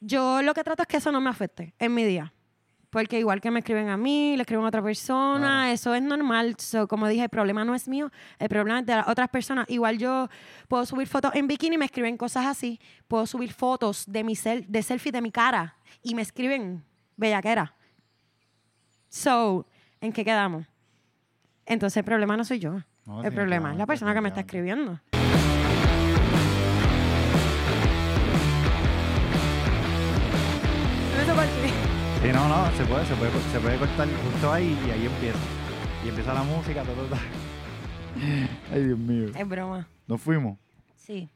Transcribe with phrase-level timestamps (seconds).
[0.00, 2.32] yo lo que trato es que eso no me afecte en mi día.
[2.90, 6.56] Porque igual que me escriben a mí, le escriben a otra persona, eso es normal.
[6.58, 8.10] So, como dije, el problema no es mío,
[8.40, 9.66] el problema es de las otras personas.
[9.70, 10.28] Igual yo
[10.66, 12.80] puedo subir fotos en bikini y me escriben cosas así.
[13.06, 16.82] Puedo subir fotos de mi sel de selfie de mi cara y me escriben
[17.16, 17.76] bellaquera.
[19.08, 19.66] So,
[20.00, 20.66] ¿en qué quedamos?
[21.66, 22.80] Entonces el problema no soy yo.
[23.06, 24.98] No, el problema es la persona que me está escribiendo.
[32.22, 35.38] Sí, no, no, se puede, se puede, se puede cortar justo ahí y ahí empieza.
[36.04, 37.18] Y empieza la música, todo, todo.
[38.72, 39.28] Ay, Dios mío.
[39.34, 39.88] Es broma.
[40.06, 40.58] Nos fuimos.
[40.96, 41.28] Sí,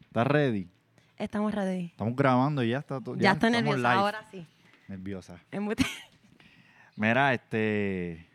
[0.00, 0.68] ¿Estás ready?
[1.16, 1.86] estamos ready.
[1.86, 3.14] Estamos grabando y ya está todo.
[3.16, 4.00] Ya, está estamos nerviosa, live.
[4.00, 4.46] ahora sí.
[4.88, 5.38] Nerviosa.
[6.96, 8.28] Mira, este.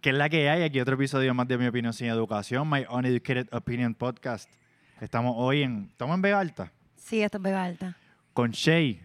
[0.00, 0.62] ¿Qué es la que hay?
[0.62, 4.50] Aquí otro episodio más de Mi Opinión Sin Educación, My Uneducated Opinion Podcast.
[5.02, 5.88] Estamos hoy en.
[5.90, 7.96] Estamos en Vega Alta Sí, esto es Vega Alta.
[8.32, 9.02] con Shay.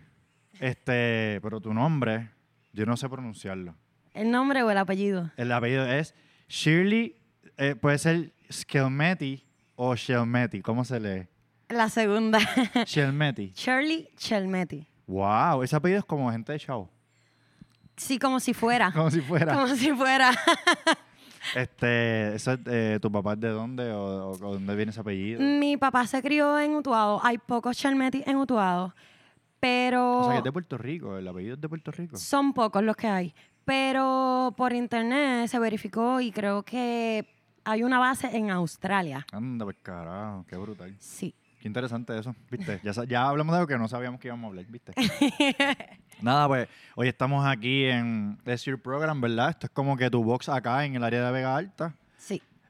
[0.60, 1.40] Este.
[1.42, 2.30] Pero tu nombre,
[2.74, 3.76] yo no sé pronunciarlo.
[4.14, 5.32] ¿El nombre o el apellido?
[5.38, 6.14] El apellido es
[6.48, 7.16] Shirley.
[7.58, 9.44] eh, puede ser Skelmeti
[9.76, 10.62] o Shelmeti.
[10.62, 11.28] ¿Cómo se lee?
[11.70, 12.40] La segunda.
[12.86, 13.52] Shelmeti.
[13.56, 14.88] Shirley Chelmetti.
[15.08, 16.90] Wow, ese apellido es como gente de show.
[17.98, 18.92] Sí, como si fuera.
[18.94, 19.54] Como si fuera.
[19.54, 20.32] Como si fuera.
[21.56, 25.40] Este, eso es, eh, ¿Tu papá es de dónde o, o- dónde viene ese apellido?
[25.42, 27.22] Mi papá se crió en Utuado.
[27.24, 28.96] Hay pocos Chelmetti en Utuado.
[29.60, 32.18] Pero O sea, que es de Puerto Rico, el apellido es de Puerto Rico.
[32.18, 33.34] son pocos los que hay.
[33.64, 37.28] Pero por internet se verificó y creo que
[37.64, 39.26] hay una base en Australia.
[39.32, 40.96] Anda, pues carajo, qué brutal.
[41.00, 41.34] Sí.
[41.60, 42.80] Qué interesante eso, ¿viste?
[42.84, 44.94] Ya, ya hablamos de algo que no sabíamos que íbamos a hablar, ¿viste?
[46.22, 49.50] Nada, pues hoy estamos aquí en Your Program, ¿verdad?
[49.50, 51.96] Esto es como que tu box acá en el área de Vega Alta.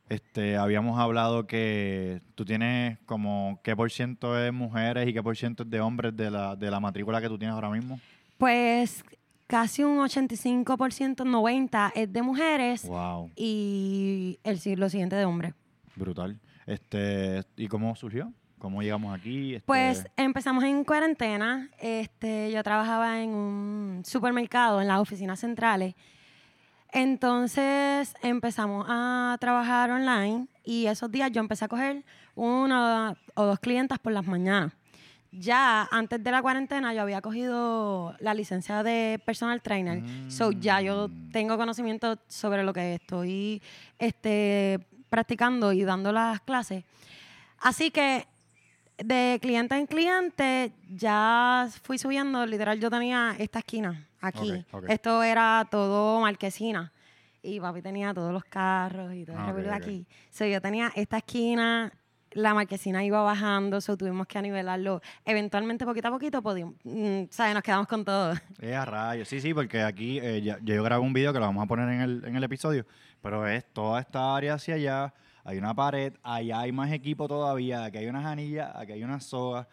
[0.07, 5.35] Este, habíamos hablado que tú tienes como qué por ciento es mujeres y qué por
[5.35, 7.99] ciento es de hombres de la, de la matrícula que tú tienes ahora mismo.
[8.37, 9.03] Pues
[9.47, 15.53] casi un 85%, 90% es de mujeres Wow, y el lo siguiente de hombres.
[15.95, 16.39] brutal.
[16.67, 18.31] Este, ¿y cómo surgió?
[18.57, 19.55] ¿Cómo llegamos aquí?
[19.55, 21.69] Este, Pues empezamos en cuarentena.
[21.79, 25.93] Este, yo trabajaba en un supermercado en las oficinas centrales.
[26.95, 33.59] Entonces empezamos a trabajar online y esos días yo empecé a coger una o dos
[33.59, 34.71] clientas por las mañanas.
[35.29, 40.03] Ya antes de la cuarentena yo había cogido la licencia de personal trainer.
[40.31, 41.31] So ya yo Mm.
[41.31, 43.61] tengo conocimiento sobre lo que estoy
[43.99, 44.79] este,
[45.09, 46.85] practicando y dando las clases.
[47.59, 48.25] Así que
[48.97, 54.51] de cliente en cliente ya fui subiendo, literal yo tenía esta esquina aquí.
[54.51, 54.89] Ok, ok.
[54.89, 56.91] Esto era todo marquesina.
[57.41, 59.73] Y papi tenía todos los carros y todo el ok.
[59.73, 60.07] aquí.
[60.31, 61.93] So, yo tenía esta esquina,
[62.31, 64.99] la marquesina iba bajando, so tuvimos que nivelarlo.
[65.23, 67.53] Eventualmente, poquito a poquito, podíamos, mm, ¿sabes?
[67.53, 68.33] Nos quedamos con todo.
[68.61, 69.27] Eh, a rayos.
[69.27, 71.87] Sí, sí, porque aquí eh, ya- yo grabé un video que lo vamos a poner
[71.89, 72.85] en el, en el episodio,
[73.21, 75.13] pero es toda esta área hacia allá,
[75.43, 79.23] hay una pared, allá hay más equipo todavía, aquí hay unas anillas, aquí hay unas
[79.23, 79.67] sogas,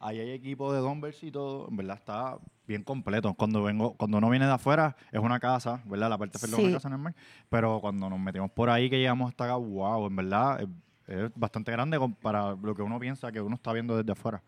[0.00, 3.34] ahí hay equipo de dumbbells y todo, en verdad está bien completo.
[3.34, 6.10] Cuando vengo, cuando uno viene de afuera, es una casa, ¿verdad?
[6.10, 6.60] La parte es Sí.
[6.62, 7.14] una casa normal,
[7.48, 10.68] pero cuando nos metimos por ahí que llegamos hasta acá, wow, en verdad es,
[11.08, 14.42] es bastante grande para lo que uno piensa que uno está viendo desde afuera.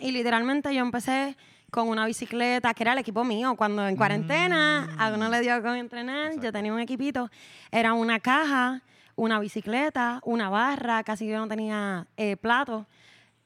[0.00, 1.36] Y literalmente yo empecé
[1.70, 3.54] con una bicicleta, que era el equipo mío.
[3.56, 7.30] Cuando en cuarentena a uno le dio con entrenar, yo tenía un equipito.
[7.70, 8.80] Era una caja,
[9.16, 12.86] una bicicleta, una barra, casi yo no tenía eh, plato.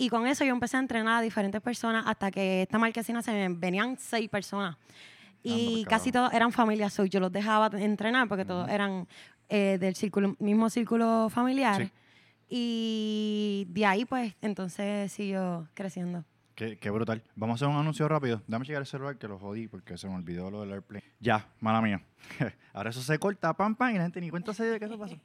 [0.02, 3.48] Y con eso yo empecé a entrenar a diferentes personas hasta que esta marquesina se
[3.50, 4.76] venían seis personas.
[5.44, 9.06] Y Anda, casi todos eran familias, so yo los dejaba entrenar porque todos eran
[9.48, 11.84] eh, del círculo, mismo círculo familiar.
[11.84, 11.92] Sí.
[12.48, 16.24] Y de ahí, pues, entonces siguió creciendo.
[16.56, 17.22] Qué, qué brutal.
[17.36, 18.42] Vamos a hacer un anuncio rápido.
[18.48, 21.04] Dame checar el celular que lo jodí porque se me olvidó lo del airplane.
[21.20, 22.02] Ya, mala mía.
[22.72, 24.98] ahora eso se corta, pam, pam, y la gente ni cuenta se de que eso
[24.98, 25.16] pasó.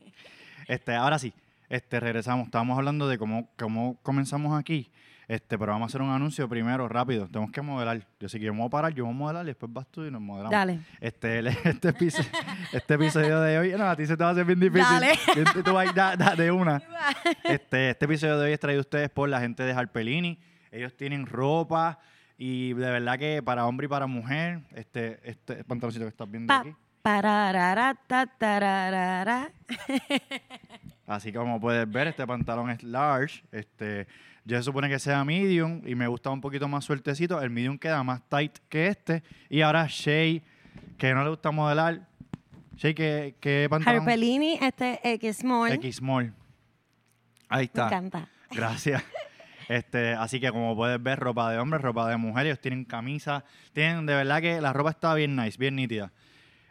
[0.67, 1.33] Este, ahora sí,
[1.69, 2.45] este, regresamos.
[2.45, 4.91] Estábamos hablando de cómo, cómo comenzamos aquí.
[5.27, 7.27] Este, pero vamos a hacer un anuncio primero, rápido.
[7.27, 8.07] Tenemos que modelar.
[8.17, 9.85] Yo sí que yo me voy a parar, yo voy a modelar y después vas
[9.91, 10.51] tú y nos modelamos.
[10.51, 10.79] Dale.
[11.01, 12.29] Este, este, episodio,
[12.71, 14.83] este episodio de hoy, no, a ti se te va a hacer bien difícil.
[14.89, 15.09] Dale.
[15.53, 16.81] Tú- tú vas, da- da- de una.
[17.43, 20.39] Este, este episodio de hoy es traído a ustedes por la gente de Harpelini.
[20.71, 21.99] Ellos tienen ropa
[22.37, 26.47] y de verdad que para hombre y para mujer, este, este pantaloncito que estás viendo
[26.53, 26.73] Pa, aquí.
[27.01, 27.97] pararara.
[31.07, 33.41] Así que como puedes ver, este pantalón es large.
[33.51, 34.07] Este,
[34.43, 37.41] yo se supone que sea medium y me gusta un poquito más sueltecito.
[37.41, 39.23] El medium queda más tight que este.
[39.49, 40.43] Y ahora Shay,
[40.97, 42.05] que no le gusta modelar.
[42.75, 44.01] Shay, ¿qué, qué pantalón?
[44.01, 45.71] Harpelini, este X Small.
[45.71, 46.33] X small.
[47.47, 47.87] Ahí Me está.
[47.87, 48.27] encanta.
[48.51, 49.03] Gracias.
[49.69, 53.43] Este, así que como puedes ver, ropa de hombres, ropa de mujeres, ellos tienen camisas,
[53.73, 56.13] tienen, de verdad que la ropa está bien nice, bien nítida.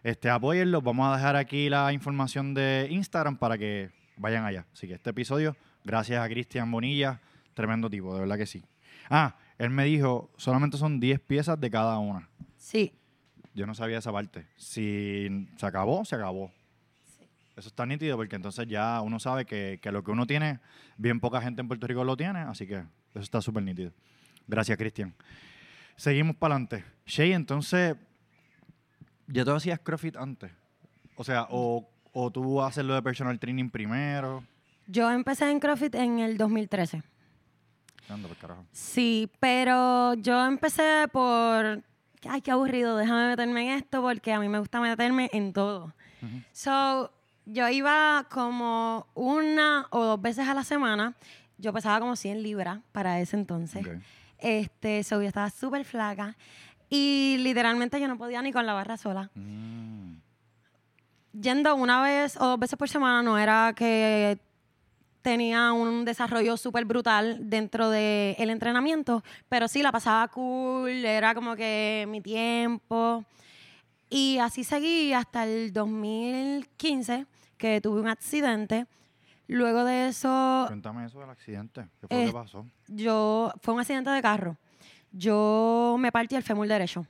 [0.02, 4.66] Este, apóyenlos, vamos a dejar aquí la información de Instagram para que vayan allá.
[4.72, 7.20] Así que este episodio, gracias a Cristian Bonilla,
[7.54, 8.64] tremendo tipo, de verdad que sí.
[9.08, 12.28] Ah, él me dijo, solamente son 10 piezas de cada una.
[12.56, 12.92] Sí.
[13.54, 14.46] Yo no sabía esa parte.
[14.56, 16.52] Si se acabó, se acabó.
[17.56, 20.60] Eso está nítido porque entonces ya uno sabe que, que lo que uno tiene,
[20.98, 23.92] bien poca gente en Puerto Rico lo tiene, así que eso está súper nítido.
[24.46, 25.14] Gracias, Cristian.
[25.96, 26.84] Seguimos para adelante.
[27.06, 27.96] Shay, entonces,
[29.26, 30.52] ¿ya tú hacías CrossFit antes?
[31.16, 34.42] O sea, o, o tú haces lo de personal training primero.
[34.86, 37.02] Yo empecé en CrossFit en el 2013.
[38.08, 38.64] Anda, por carajo.
[38.72, 41.82] Sí, pero yo empecé por,
[42.26, 45.92] ay, qué aburrido, déjame meterme en esto porque a mí me gusta meterme en todo.
[46.52, 47.12] So,
[47.44, 51.14] yo iba como una o dos veces a la semana.
[51.58, 53.86] Yo pesaba como 100 libras para ese entonces.
[53.86, 53.92] Ok.
[54.38, 56.34] Este, so, yo estaba súper flaca
[56.88, 59.30] y literalmente yo no podía ni con la barra sola.
[59.34, 59.75] Mm.
[61.40, 64.38] Yendo una vez o dos veces por semana no era que
[65.22, 71.56] tenía un desarrollo súper brutal dentro del entrenamiento, pero sí la pasaba cool, era como
[71.56, 73.24] que mi tiempo.
[74.08, 77.26] Y así seguí hasta el 2015,
[77.58, 78.86] que tuve un accidente.
[79.48, 81.88] Luego de eso, Cuéntame eso del accidente.
[82.00, 82.66] ¿Qué fue Eh, lo que pasó?
[82.88, 84.56] yo fue un accidente de carro.
[85.12, 87.06] Yo me partí el fémur derecho.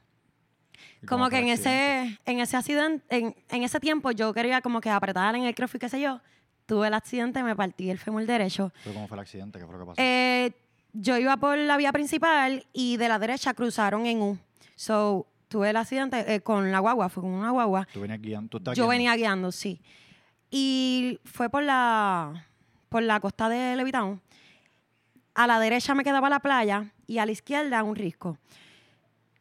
[1.03, 4.81] ¿Y Como que en ese, en ese accidente, en, en ese tiempo yo quería como
[4.81, 6.21] que apretar en el crossfit, qué sé yo.
[6.67, 8.73] Tuve el accidente, me partí el fémur derecho.
[8.83, 9.59] ¿Pero ¿Cómo fue el accidente?
[9.59, 9.97] ¿Qué fue lo que pasó?
[10.03, 10.53] Eh,
[10.93, 14.39] yo iba por la vía principal y de la derecha cruzaron en U.
[14.75, 17.87] So, tuve el accidente eh, con la guagua, fue con una guagua.
[17.93, 18.49] ¿Tú venías guiando?
[18.49, 18.91] ¿Tú estabas Yo guiando?
[18.91, 19.81] venía guiando, sí.
[20.51, 22.47] Y fue por la,
[22.89, 24.21] por la costa de Levitown.
[25.35, 28.39] A la derecha me quedaba la playa y a la izquierda un risco.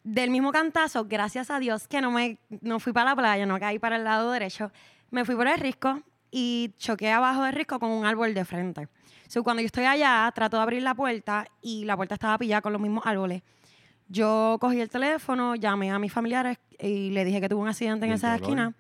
[0.08, 3.60] Del mismo cantazo, gracias a Dios que no me no fui para la playa, no
[3.60, 4.72] caí para el lado derecho,
[5.10, 6.00] me fui por el risco
[6.30, 8.88] y choqué abajo del risco con un árbol de frente.
[9.28, 12.62] So, cuando yo estoy allá, trato de abrir la puerta y la puerta estaba pillada
[12.62, 13.42] con los mismos árboles.
[14.08, 18.06] Yo cogí el teléfono, llamé a mis familiares y le dije que tuve un accidente
[18.06, 18.42] en ¿Y el esa dolor?
[18.44, 18.74] esquina.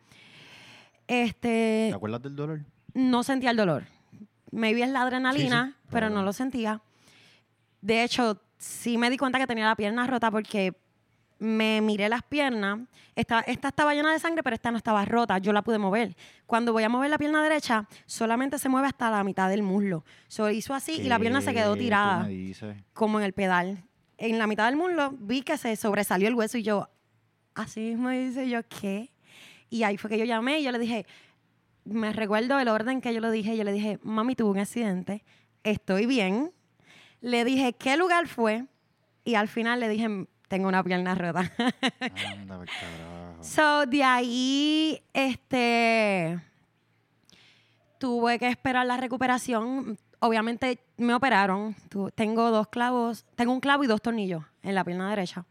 [1.07, 2.62] Este, ¿Te acuerdas del dolor?
[2.94, 3.83] no sentía el dolor.
[4.51, 6.81] Maybe es la adrenalina, Sí, sí, pero no lo sentía.
[7.81, 10.74] De hecho, sí me di cuenta que tenía la pierna rota porque
[11.39, 12.79] me miré las piernas.
[13.15, 15.37] Esta, esta estaba llena de sangre, pero esta no estaba rota.
[15.37, 16.15] Yo la pude mover.
[16.45, 20.03] Cuando voy a mover la pierna derecha, solamente se mueve hasta la mitad del muslo.
[20.27, 22.27] So, hizo así y la pierna se quedó ¿Qué tú tirada,
[22.93, 23.83] como en el pedal.
[24.17, 26.89] En la mitad del muslo vi que se sobresalió el hueso y yo,
[27.53, 29.11] así mismo dice yo, ¿qué?
[29.69, 31.05] Y ahí fue que yo llamé y yo le dije,
[31.83, 33.57] me recuerdo el orden que yo lo dije.
[33.57, 35.23] Yo le dije, mami, tuve un accidente,
[35.63, 36.51] estoy bien.
[37.21, 38.65] Le dije, ¿qué lugar fue?
[39.23, 41.51] Y al final le dije, tengo una pierna rota.
[42.31, 43.43] Anda, por carajo.
[43.43, 46.39] so, de ahí, este,
[47.97, 49.97] tuve que esperar la recuperación.
[50.19, 51.75] Obviamente me operaron.
[52.15, 55.45] Tengo dos clavos, tengo un clavo y dos tornillos en la pierna derecha.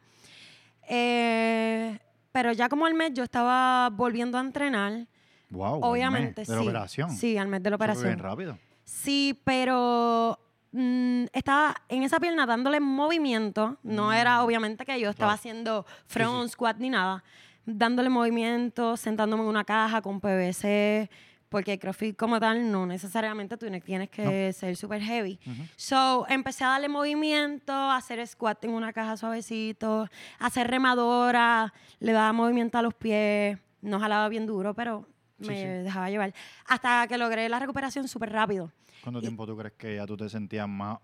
[0.89, 1.99] Eh,
[2.33, 5.07] pero ya como al mes yo estaba volviendo a entrenar.
[5.51, 6.53] Wow, Obviamente, de sí.
[6.53, 7.11] la operación.
[7.11, 8.07] Sí, al mes de la operación.
[8.07, 8.59] bien rápido.
[8.85, 10.39] Sí, pero
[10.75, 13.79] mm, estaba en esa pierna dándole movimiento.
[13.83, 15.35] No era obviamente que yo estaba Mm.
[15.35, 17.23] Haciendo front squat ni nada.
[17.65, 21.09] Dándole movimiento, sentándome en una caja con PVC.
[21.49, 25.39] Porque el CrossFit como tal no necesariamente tú tienes que ser súper heavy.
[25.77, 30.09] So, empecé a darle movimiento, a hacer squat en una caja suavecito,
[30.41, 35.07] a hacer remadora, le daba movimiento a los pies, no jalaba bien duro, pero
[35.45, 35.67] me sí.
[35.85, 36.35] dejaba llevar.
[36.67, 38.71] Hasta que logré la recuperación súper rápido.
[39.03, 40.99] ¿Cuánto tiempo tú crees que ya tú te sentías más,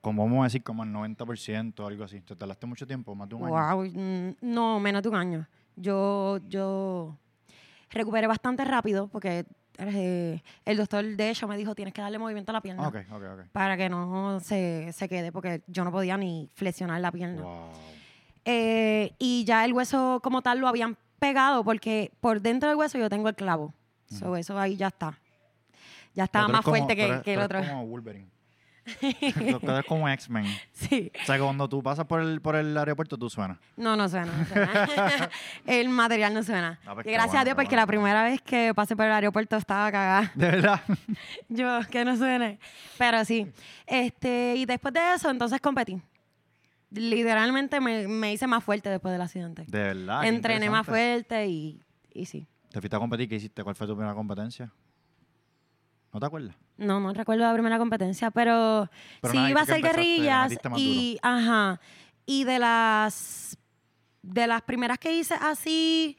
[0.00, 2.20] como vamos a decir, como el 90% o algo así?
[2.20, 3.14] ¿Te tardaste mucho tiempo?
[3.14, 3.54] ¿Más de un año?
[3.76, 5.48] Wow, mm, no, menos de un año.
[5.76, 7.16] Yo, yo
[7.90, 9.44] recuperé bastante rápido porque
[9.78, 12.88] eh, el doctor de hecho me dijo tienes que darle movimiento a la pierna Ah,
[12.88, 13.40] Ok, ok, ok.
[13.52, 17.42] para que no se, se quede porque yo no podía ni flexionar la pierna.
[17.42, 17.70] Wow.
[18.46, 22.98] Eh, y ya el hueso como tal lo habían pegado porque por dentro del hueso
[22.98, 23.72] yo tengo el clavo.
[24.08, 25.18] So, eso ahí ya está.
[26.14, 27.58] Ya estaba más como- fuerte que, eres- que el otro.
[27.60, 28.28] como Wolverine.
[29.60, 30.46] tú como X-Men.
[30.72, 31.10] Sí.
[31.20, 33.58] O sea, cuando tú pasas por el, por el aeropuerto, tú suenas.
[33.76, 34.32] No, no suena.
[34.32, 35.30] no suena.
[35.66, 36.78] el material no suena.
[36.84, 37.82] Pues Y qué gracias bueno, a Dios, porque bueno.
[37.82, 40.30] la primera vez que pasé por el aeropuerto estaba cagada.
[40.36, 40.80] De verdad.
[41.48, 42.60] Yo, que no suene.
[42.96, 43.50] Pero sí.
[43.88, 46.00] Este, y después de eso, entonces competí.
[46.90, 49.64] Literalmente me, me hice más fuerte después del accidente.
[49.66, 50.24] De verdad.
[50.24, 52.46] Entrené más fuerte y, y sí.
[52.70, 53.28] ¿Te fuiste a competir?
[53.28, 53.62] ¿Qué hiciste?
[53.64, 54.72] ¿Cuál fue tu primera competencia?
[56.12, 56.56] ¿No te acuerdas?
[56.76, 58.88] No, no recuerdo la primera competencia, pero,
[59.20, 61.80] Pero sí iba a ser guerrillas y ajá.
[62.24, 63.58] Y de las
[64.22, 66.16] de las primeras que hice así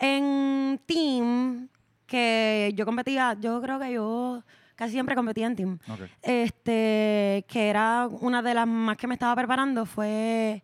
[0.00, 1.68] en team
[2.06, 4.42] que yo competía, yo creo que yo
[4.74, 5.78] casi siempre competía en team.
[5.88, 6.00] Ok.
[6.22, 10.62] Este, que era una de las más que me estaba preparando fue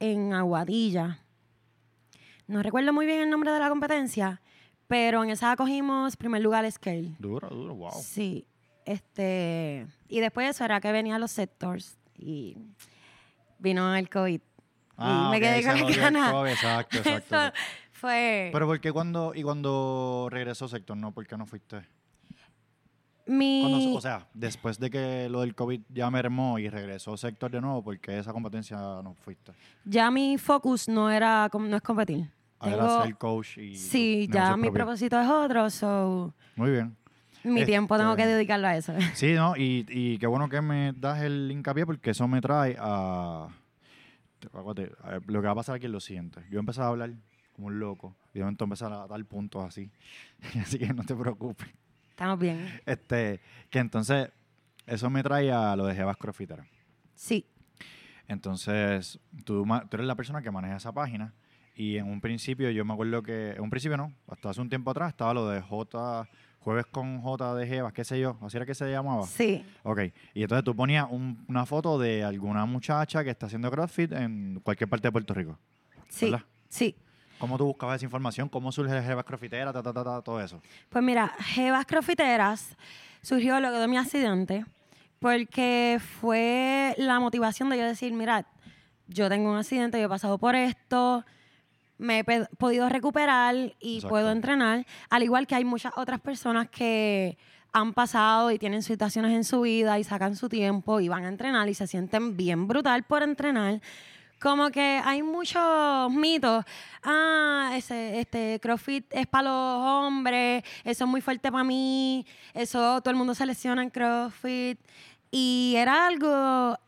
[0.00, 1.18] en Aguadilla.
[2.46, 4.40] No recuerdo muy bien el nombre de la competencia,
[4.86, 7.14] pero en esa cogimos primer lugar scale.
[7.18, 7.92] Duro, duro, wow.
[8.02, 8.46] Sí.
[8.84, 12.56] Este, y después de eso era que venían los sectors y
[13.58, 14.40] vino el COVID.
[14.96, 16.32] Ah, me quedé con la gana.
[16.32, 17.36] COVID, Exacto, exacto.
[17.36, 17.52] Eso
[17.92, 21.12] fue Pero ¿por qué cuando, y cuando regresó Sector, no?
[21.12, 21.82] ¿Por qué no fuiste?
[23.28, 23.60] Mi...
[23.62, 27.60] Cuando- o sea, después de que lo del COVID ya mermó y regresó Sector de
[27.60, 29.52] nuevo, ¿por qué esa competencia no fuiste?
[29.84, 32.30] ya mi focus no era, no es competir.
[32.60, 36.96] A ver, Tengo- ser coach y sí, ya mi propósito es otro, so Muy bien.
[37.44, 38.92] mi tiempo tengo Este- que dedicarlo a eso.
[39.14, 39.56] Sí, ¿no?
[39.56, 43.46] Y, y qué bueno que me das el hincapié porque eso me trae a...
[44.52, 44.90] aguante,
[45.26, 46.40] Lo que va a pasar aquí es lo siguiente.
[46.50, 47.12] Yo empecé a hablar
[47.54, 49.90] como un loco y de momento empecé a dar puntos así.
[50.60, 51.68] así que no te preocupes.
[52.18, 52.80] Estamos bien.
[52.84, 53.38] Este,
[53.70, 54.28] que entonces
[54.88, 56.66] eso me trae a lo de Jebas Crossfitera.
[57.14, 57.46] Sí,
[58.26, 61.32] Entonces, tú, tú eres la persona que maneja esa página
[61.76, 64.68] y en un principio yo me acuerdo que, en un principio no, hasta hace un
[64.68, 68.56] tiempo atrás estaba lo de J, jueves con J de Jebas, qué sé yo, así
[68.56, 69.22] era que se llamaba.
[69.24, 70.00] sí, Ok,
[70.34, 74.58] y entonces tú ponías un- una foto de alguna muchacha que está haciendo CrossFit en
[74.64, 75.56] cualquier parte de Puerto Rico.
[76.08, 76.44] sí, ¿Verdad?
[76.68, 76.96] sí.
[77.38, 78.48] ¿Cómo tú buscabas esa información?
[78.48, 79.72] ¿Cómo surge Jebas Crossfitera?
[79.72, 80.60] Ta, ta, ta, ta, todo eso.
[80.88, 82.76] Pues mira, Jebas Crofiteras
[83.22, 84.64] surgió luego de mi accidente
[85.20, 88.46] porque fue la motivación de yo decir, mira,
[89.08, 91.24] yo tengo un accidente, yo he pasado por esto,
[91.98, 92.24] me he
[92.58, 94.08] podido recuperar y Exacto.
[94.08, 97.36] puedo entrenar, al igual que hay muchas otras personas que
[97.72, 101.28] han pasado y tienen situaciones en su vida y sacan su tiempo y van a
[101.28, 103.80] entrenar y se sienten bien brutal por entrenar.
[104.40, 106.64] Como que hay muchos mitos.
[107.02, 113.00] Ah, ese, este CrossFit es para los hombres, eso es muy fuerte para mí, eso
[113.00, 114.78] todo el mundo se lesiona en CrossFit.
[115.30, 116.78] Y era algo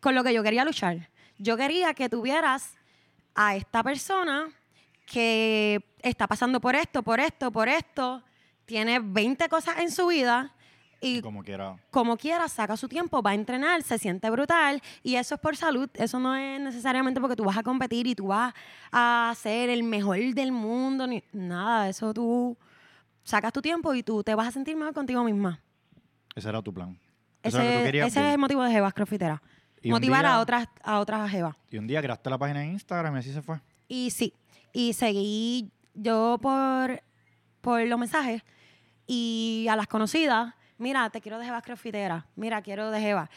[0.00, 1.08] con lo que yo quería luchar.
[1.38, 2.74] Yo quería que tuvieras
[3.34, 4.48] a esta persona
[5.06, 8.22] que está pasando por esto, por esto, por esto,
[8.64, 10.54] tiene 20 cosas en su vida
[11.04, 11.76] y Como quiera.
[11.90, 15.56] como quiera, saca su tiempo, va a entrenar, se siente brutal y eso es por
[15.56, 15.88] salud.
[15.94, 18.54] Eso no es necesariamente porque tú vas a competir y tú vas
[18.90, 21.88] a ser el mejor del mundo, ni nada.
[21.88, 22.56] Eso tú
[23.22, 25.60] sacas tu tiempo y tú te vas a sentir mejor contigo misma.
[26.34, 26.98] Ese era tu plan.
[27.42, 28.06] Ese, Eso que tú querías.
[28.08, 29.42] ese es el motivo de Jevas Crofitera.
[29.84, 31.54] Motivar día- a otras a otras Jevas.
[31.70, 33.60] Y un día creaste la página en Instagram y así se fue.
[33.86, 34.32] Y sí,
[34.72, 37.02] y seguí yo por,
[37.60, 38.42] por los mensajes
[39.06, 43.30] y a las conocidas, mira, te quiero de Jebas Crofitera, mira, quiero de Jeva.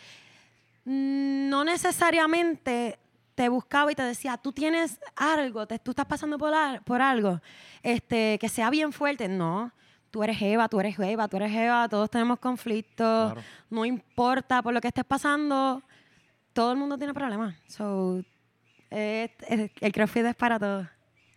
[0.86, 2.98] No necesariamente
[3.36, 7.02] te buscaba y te decía, tú tienes algo, te- tú estás pasando por, al- por
[7.02, 7.40] algo,
[7.84, 9.28] este, que sea bien fuerte.
[9.28, 9.72] No,
[10.10, 13.48] tú eres Jeva, tú eres Jeva, tú eres Jeva, todos tenemos conflictos, Claro.
[13.70, 15.84] no importa por lo que estés pasando,
[16.54, 17.56] todo el mundo tiene problemas.
[17.68, 18.24] So,
[18.90, 20.88] eh, el, el CrossFit es para todos.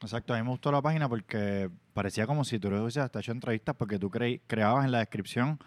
[0.01, 3.19] Exacto, a mí me gustó la página porque parecía como si tú le hubieses hasta
[3.19, 5.59] hecho entrevistas porque tú cre- creabas en la descripción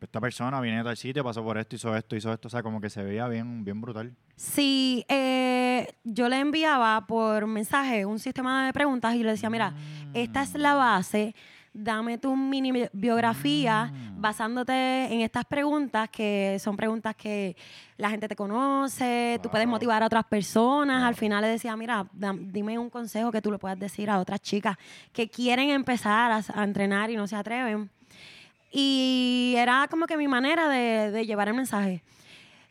[0.00, 2.62] esta persona viene de tal sitio, pasó por esto, hizo esto, hizo esto, o sea,
[2.62, 4.14] como que se veía bien, bien brutal.
[4.36, 9.74] Sí, eh, yo le enviaba por mensaje un sistema de preguntas y le decía, mira,
[10.14, 11.34] esta es la base,
[11.72, 14.20] dame tu mini bi- biografía Mm.
[14.20, 14.72] basándote
[15.12, 17.56] en estas preguntas que son preguntas que
[17.96, 21.02] la gente te conoce, tú puedes motivar a otras personas.
[21.04, 24.40] Al final le decía, mira, dime un consejo que tú le puedas decir a otras
[24.40, 24.76] chicas
[25.12, 27.90] que quieren empezar a entrenar y no se atreven.
[28.70, 32.02] Y era como que mi manera de, de llevar el mensaje.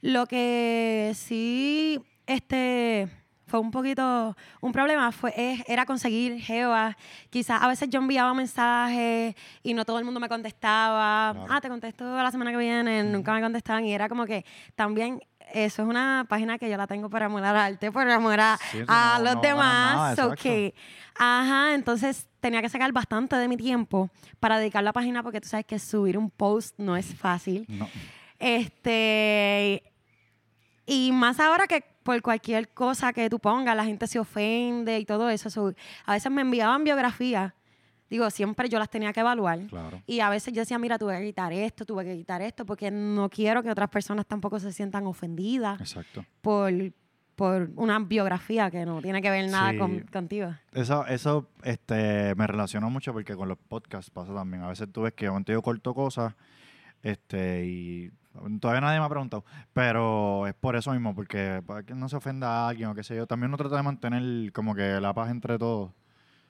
[0.01, 3.07] Lo que sí este,
[3.47, 5.33] fue un poquito un problema fue,
[5.67, 6.95] era conseguir Jeva.
[7.31, 11.33] Quizás a veces yo enviaba mensajes y no todo el mundo me contestaba.
[11.33, 11.47] Claro.
[11.53, 13.85] Ah, te contesto la semana que viene, nunca me contestaban.
[13.85, 15.19] Y era como que también
[15.53, 18.59] eso es una página que yo la tengo por amor al arte, por amor a,
[18.69, 20.15] Sí, a no- los no nada, demás.
[20.17, 20.43] so exacto.
[20.43, 20.75] que,
[21.15, 25.47] ajá, entonces tenía que sacar bastante de mi tiempo para dedicar la página porque tú
[25.47, 27.65] sabes que subir un post no es fácil.
[27.67, 27.87] No.
[28.39, 29.83] Este.
[30.85, 35.05] Y más ahora que por cualquier cosa que tú pongas, la gente se ofende y
[35.05, 35.49] todo eso.
[35.49, 35.73] so,
[36.05, 37.53] a veces me enviaban biografías.
[38.09, 39.67] Digo, siempre yo las tenía que evaluar.
[39.67, 40.01] Claro.
[40.07, 42.89] Y a veces yo decía, mira, tuve que quitar esto, tuve que quitar esto, porque
[42.89, 46.25] no quiero que otras personas tampoco se sientan ofendidas Exacto.
[46.39, 46.71] por,
[47.37, 49.77] por una biografía que no tiene que ver nada Sí.
[49.77, 50.49] con- contigo.
[50.73, 54.63] Eso, eso este, me relacionó mucho porque con los podcasts pasa también.
[54.63, 56.33] A veces tú ves que de momento yo corto cosas
[57.03, 58.11] este, y
[58.59, 59.45] todavía nadie me ha preguntado.
[59.71, 63.03] Pero es por eso mismo, porque para que no se ofenda a alguien o qué
[63.03, 63.27] sé yo.
[63.27, 65.91] También uno trata de mantener como que la paz entre todos.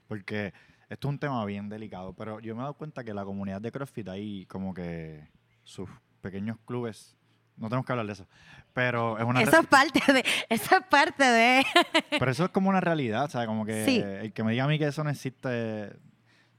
[0.07, 0.53] Porque
[0.89, 2.13] esto es un tema bien delicado.
[2.13, 5.27] Pero yo me he dado cuenta que la comunidad de CrossFit hay como que
[5.63, 5.89] sus
[6.21, 7.17] pequeños clubes.
[7.57, 8.27] No tenemos que hablar de eso.
[8.73, 9.41] Pero es una...
[9.41, 11.65] Eso es parte de, eso es parte de.
[12.19, 13.47] pero eso es como una realidad, ¿sabes?
[13.47, 13.97] Como que Sí.
[13.99, 15.87] el que me diga a mí que eso no existe,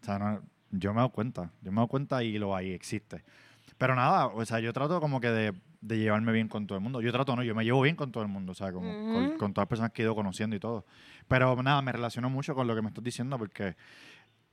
[0.02, 3.22] o sea, no- yo me dado cuenta, yo me dado cuenta y lo hay, existe.
[3.78, 6.82] Pero nada, o sea, yo trato como que de, de llevarme bien con todo el
[6.82, 7.00] mundo.
[7.00, 9.38] Yo trato, no, yo me llevo bien con todo el mundo, o sea, como con,
[9.38, 10.84] con todas las personas que he ido conociendo y todo.
[11.28, 13.76] Pero nada, me relaciono mucho con lo que me estás diciendo porque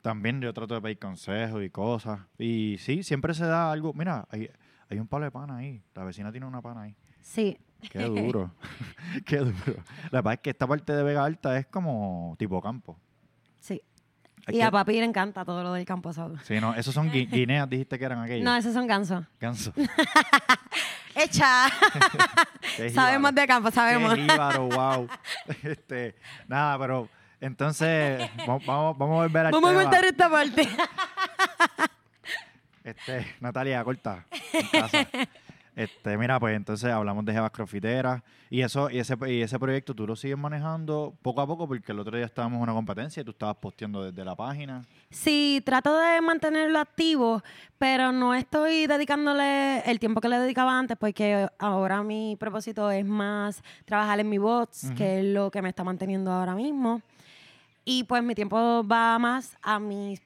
[0.01, 2.19] también yo trato de pedir consejos y cosas.
[2.37, 3.93] Y sí, siempre se da algo.
[3.93, 4.49] Mira, hay,
[4.89, 5.81] hay un palo de pana ahí.
[5.93, 6.95] La vecina tiene una pana ahí.
[7.21, 7.57] Sí.
[7.89, 8.51] Qué duro.
[9.25, 9.83] Qué duro.
[10.11, 12.97] La verdad es que esta parte de Vega Alta es como tipo campo.
[13.59, 13.81] Sí.
[14.47, 16.37] Hay Y que- a papi le encanta todo lo del campo solo.
[16.43, 18.43] Sí, no, esos son gui- guineas, dijiste que eran aquellos.
[18.45, 19.25] No, esos son gansos.
[19.39, 19.73] Ganso.
[21.15, 21.67] Echa.
[22.93, 24.13] Sabemos de campo, sabemos.
[24.15, 25.07] Qué jíbaro, wow.
[25.63, 26.15] Este,
[26.47, 29.83] nada, pero entonces vamos, vamos, vamos a volver al Vamos a tema.
[29.83, 30.67] cortar esta parte.
[32.85, 34.25] Este, Natalia, corta.
[34.53, 35.07] en casa.
[35.75, 39.93] Este, mira, pues entonces hablamos de Jevas Crofiteras y eso, y ese, y ese proyecto
[39.93, 43.19] tú lo sigues manejando poco a poco porque el otro día estábamos en una competencia
[43.19, 44.85] y tú estabas posteando desde la página.
[45.09, 47.43] Sí, trato de mantenerlo activo,
[47.77, 53.05] pero no estoy dedicándole el tiempo que le dedicaba antes porque ahora mi propósito es
[53.05, 57.01] más trabajar en mi bots, que es lo que me está manteniendo ahora mismo.
[57.83, 60.21] Y pues mi tiempo va más a mis,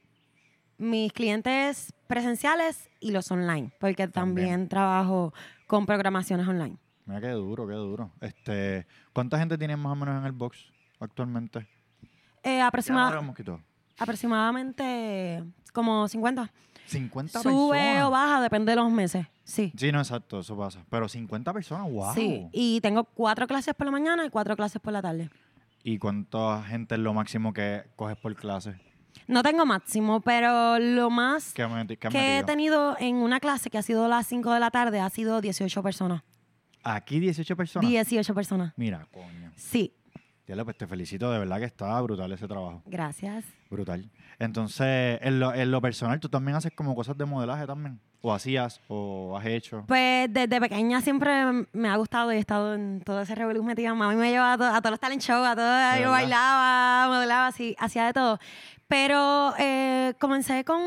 [0.79, 4.69] mis clientes presenciales y los online, porque también, También.
[4.69, 5.33] trabajo
[5.67, 6.77] con programaciones online.
[7.05, 8.11] Mira qué duro, qué duro.
[8.21, 11.67] Este, ¿cuánta gente tienes más o menos en el box actualmente?
[12.43, 13.61] Eh, Ya, aproxima- ahora mosquito.
[13.97, 15.43] aproximadamente
[15.73, 16.51] como 50.
[16.85, 18.03] 50 Sube personas.
[18.05, 19.27] o baja, depende de los meses.
[19.43, 19.71] Sí.
[19.77, 20.83] Sí, no, exacto, eso pasa.
[20.89, 22.13] Pero 50 personas, wow.
[22.15, 25.29] Sí, y tengo cuatro clases por la mañana y cuatro clases por la tarde.
[25.83, 28.75] ¿Y cuánta gente es lo máximo que coges por clase?
[29.29, 33.39] No tengo máximo, pero lo más ¿Qué, me- qué has que he tenido en una
[33.39, 36.23] clase que ha sido las 5 de la tarde ha sido 18 personas.
[36.83, 37.89] Aquí 18 personas.
[37.89, 38.73] 18 personas.
[38.75, 39.51] Mira, coño.
[39.55, 39.93] Sí,
[40.47, 42.81] Diablo, pues te felicito, de verdad que está brutal ese trabajo.
[42.87, 43.45] gracias.
[43.69, 44.09] Brutal.
[44.39, 47.99] Entonces, en lo, en lo personal, ¿tú también haces como cosas de modelaje también?
[48.21, 48.81] ¿O hacías?
[48.89, 49.85] ¿O has hecho?
[49.87, 51.31] Pues desde pequeña siempre
[51.71, 53.93] me ha gustado y he estado en todo ese revolú metida.
[53.93, 57.47] Mami me llevaba a, to- a todos los talent shows, a todo, yo bailaba, modelaba,
[57.47, 58.37] así, hacía de todo.
[58.89, 60.81] Pero eh, comencé con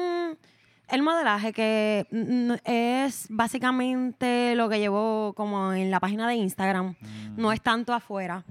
[0.88, 2.07] el modelaje, que
[2.64, 6.97] es básicamente lo que llevo como en la página de Instagram.
[7.01, 8.45] Mm, No es tanto afuera.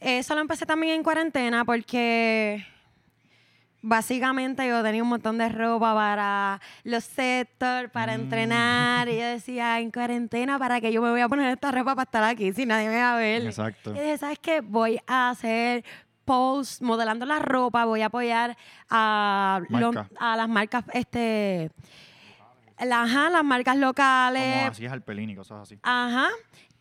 [0.00, 2.66] Eso lo empecé también en cuarentena porque
[3.82, 8.20] básicamente yo tenía un montón de ropa para los sectors, para Mm.
[8.20, 9.08] entrenar.
[9.08, 12.04] Y yo decía, en cuarentena, ¿para que yo me voy a poner esta ropa para
[12.04, 13.44] estar aquí si nadie me va a ver?
[13.44, 13.90] Exacto.
[13.90, 14.60] Y dije, ¿sabes qué?
[14.60, 15.84] Voy a hacer
[16.24, 18.56] posts modelando la ropa, voy a apoyar
[18.88, 19.60] a,
[20.36, 21.70] las marcas, este,
[22.78, 24.54] ajá, las marcas locales.
[24.58, 25.78] Como hacías al pelín y cosas así.
[25.82, 26.28] Ajá.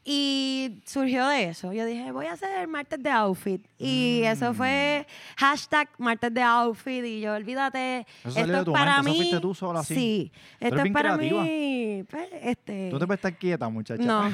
[0.04, 1.72] Y surgió de eso.
[1.74, 3.64] Yo dije, voy a hacer martes de outfit.
[3.78, 4.56] Y eso Mm.
[4.56, 7.06] fue hashtag martes de outfit.
[7.06, 8.08] Y yo, olvídate.
[8.24, 9.16] Eso salió esto de es tu para mente, mí.
[9.18, 9.94] eso fuiste tú sola así.
[9.96, 10.32] Sí.
[10.60, 11.44] Esto es para creativa.
[11.44, 12.04] mí.
[12.10, 14.02] pues, este, Tú te puedes estar quieta, muchacha.
[14.04, 14.24] No.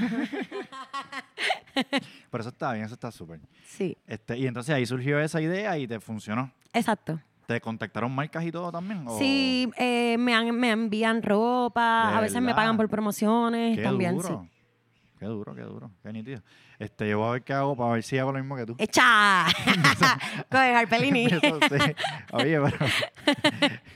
[2.32, 3.39] Pero eso está bien, eso está súper.
[3.65, 6.51] sí, Este, y entonces ahí surgió esa idea y te funcionó.
[6.73, 7.19] exacto.
[7.45, 9.08] ¿Te contactaron marcas y todo también?
[9.08, 12.10] o- Sí, eh, me, han- me envían ropa.
[12.12, 14.15] ¿De A veces me pagan por promociones Qué también.
[14.17, 14.41] duro.
[14.43, 14.57] Sí.
[15.19, 15.91] Qué duro, qué duro.
[16.03, 16.41] Qué nítido.
[16.77, 18.75] Este, yo voy a ver qué hago para ver si hago lo mismo que tú.
[18.77, 19.47] ¡Echa!
[20.51, 21.25] Coge Harpelini.
[21.32, 21.95] Eso sí.
[22.34, 22.77] Oye, pero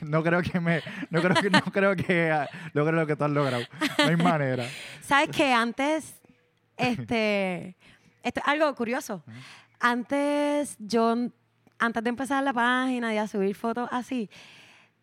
[0.00, 3.22] no creo que me, no creo que, no creo que ah, logre lo que tú
[3.22, 3.62] has logrado.
[3.98, 4.66] No hay manera.
[5.00, 5.52] ¿Sabes qué?
[5.52, 6.20] Antes,
[6.76, 7.76] este,
[8.24, 9.22] esto es algo curioso.
[9.78, 11.14] Antes, yo,
[11.78, 14.28] antes de empezar la página y a subir fotos así,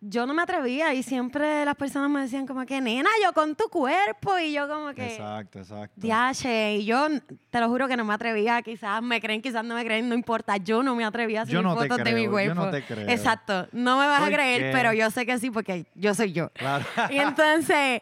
[0.01, 3.55] yo no me atrevía y siempre las personas me decían como que, nena, yo con
[3.55, 5.05] tu cuerpo y yo como que...
[5.07, 5.93] Exacto, exacto.
[5.97, 7.07] Diache, y yo
[7.49, 10.15] te lo juro que no me atrevía, quizás me creen, quizás no me creen, no
[10.15, 12.55] importa, yo no me atrevía a Yo te fotos de mi cuerpo.
[12.55, 13.09] yo no te creo.
[13.09, 14.69] Exacto, no me vas a ¿Por creer, qué?
[14.71, 16.49] pero yo sé que sí porque yo soy yo.
[16.53, 16.85] Claro.
[17.09, 18.01] Y entonces,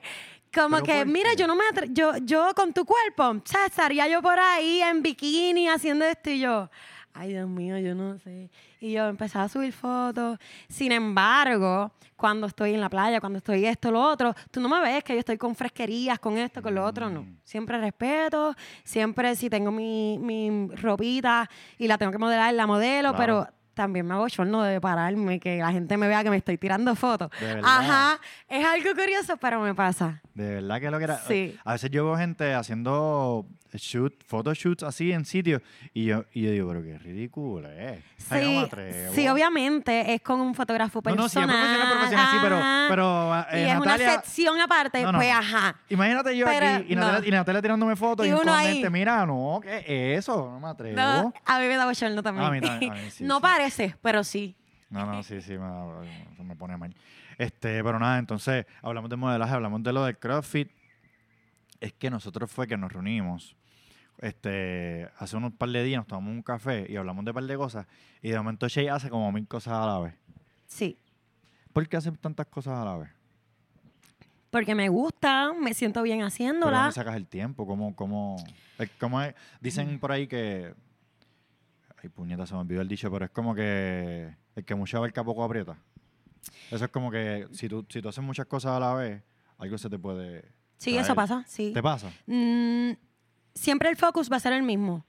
[0.53, 3.65] Como ¿Pero que, mira, yo no me atre- yo, yo con tu cuerpo, o sea,
[3.65, 6.69] estaría yo por ahí en bikini haciendo esto y yo,
[7.17, 8.49] ay Dios mío, yo no sé.
[8.79, 10.37] Y yo empezaba a subir fotos.
[10.69, 14.79] Sin embargo, cuando estoy en la playa, cuando estoy esto, lo otro, tú no me
[14.81, 17.23] ves que yo estoy con fresquerías, con esto, con lo otro, no.
[17.23, 17.37] Mm.
[17.43, 23.13] Siempre respeto, siempre si tengo mi, mi ropita y la tengo que modelar, la modelo,
[23.13, 23.17] Claro.
[23.17, 26.57] pero también me hago no de pararme, que la gente me vea que me estoy
[26.57, 27.29] tirando fotos.
[27.63, 30.21] Ajá, es algo curioso, pero me pasa.
[30.33, 31.17] De verdad que lo que era.
[31.19, 31.55] Sí.
[31.63, 33.45] A veces yo veo gente haciendo
[33.77, 35.61] shoot, photoshoots así en sitios
[35.93, 37.99] y yo, y yo digo, pero qué ridículo es.
[38.29, 39.13] No Sí, atrevo.
[39.13, 41.17] sí, obviamente es con un fotógrafo No, personal.
[41.19, 42.59] no, sí, es profesional, profesional, sí, pero,
[42.89, 45.17] pero eh, y es Natalia, una sección aparte, No, no.
[45.19, 45.75] pues ajá.
[45.89, 47.01] Imagínate yo Pero, aquí y no.
[47.01, 50.49] Natalia, y Natalia tirándome fotos Y y, un mira, no, ¿qué es eso?
[50.51, 50.95] No me atrevo.
[50.95, 52.45] No, a mí me da bochorno también.
[52.47, 54.55] A mí también, a mí sí, no parece, pero sí.
[54.89, 56.95] No, no, sí, sí, me, me pone mal.
[57.37, 60.71] Este, pero nada, entonces hablamos de modelaje, hablamos de lo del CrossFit.
[61.81, 63.56] Es que nosotros fue que nos reunimos
[64.19, 67.43] este, hace unos par de días, nos tomamos un café y hablamos de un par
[67.43, 67.87] de cosas.
[68.21, 70.13] Y de momento Shay hace como mil cosas a la vez.
[70.65, 70.97] Sí.
[71.73, 73.09] ¿Por qué hace tantas cosas a la vez?
[74.49, 76.77] Porque me gusta, me siento bien ¿Pero haciéndola.
[76.79, 77.67] dónde sacas el tiempo?
[77.67, 78.37] ¿Cómo, cómo,
[78.79, 79.35] es- cómo es?
[79.61, 80.73] Dicen por ahí que...
[82.01, 85.23] Ay, puñeta, se me olvidó el dicho, pero es como que el que mucho abarca
[85.23, 85.77] poco aprieta.
[86.71, 89.21] Eso es como que si tú, si tú haces muchas cosas a la vez,
[89.57, 90.45] algo se te puede...
[90.77, 91.71] Sí, eso pasa, sí.
[91.73, 92.09] ¿Te pasa?
[92.27, 92.91] Mm,
[93.57, 95.05] siempre el focus va a ser el mismo.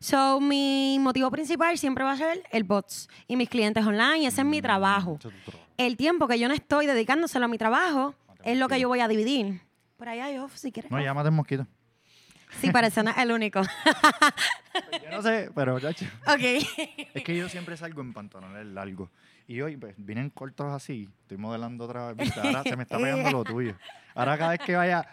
[0.00, 4.26] So, mi motivo principal siempre va a ser el bots y mis clientes online.
[4.26, 5.16] Ese es mi trabajo.
[5.20, 5.64] Tu trabajo.
[5.76, 9.00] El tiempo que yo no estoy dedicándoselo a mi trabajo es lo que yo voy
[9.00, 9.60] a dividir.
[9.96, 10.90] Por allá hay off, si quieres.
[10.90, 11.66] No, llámate el mosquito.
[12.60, 13.62] Sí, parece no el único.
[15.02, 16.40] Yo no sé, pero chacho, ok.
[17.14, 19.10] es que yo siempre salgo en pantalones largos.
[19.46, 21.08] Y hoy pues, vienen cortos así.
[21.22, 22.36] Estoy modelando otra vez.
[22.36, 23.76] Ahora se me está pegando lo tuyo.
[24.14, 25.06] Ahora cada vez que vaya,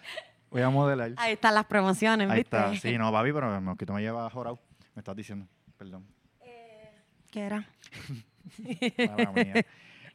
[0.50, 1.12] voy a modelar.
[1.18, 2.58] Ahí están las promociones, Ahí ¿viste?
[2.58, 2.76] está.
[2.76, 4.60] Sí, no, papi, pero el mosquito me lleva jorado.
[4.96, 5.48] Me estás diciendo.
[5.78, 6.06] Perdón.
[7.32, 7.68] ¿Qué era?
[9.36, 9.66] Mía.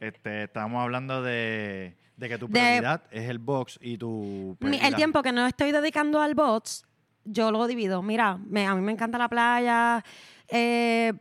[0.01, 4.57] Este, estábamos hablando de, de que tu De- prioridad es el box y tu...
[4.61, 6.85] y el tiempo que no estoy dedicando al bots,
[7.25, 8.03] yo lo divido.
[8.03, 10.05] Mira, me- a mí me encanta la playa.
[10.49, 11.12] Eh,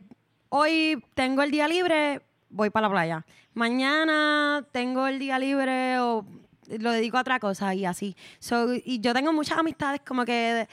[0.48, 3.26] hoy tengo el día libre, voy para la playa.
[3.54, 6.26] Mañana tengo el día libre o
[6.78, 8.16] lo dedico a otra cosa y así.
[8.38, 10.68] So, y yo tengo muchas amistades como que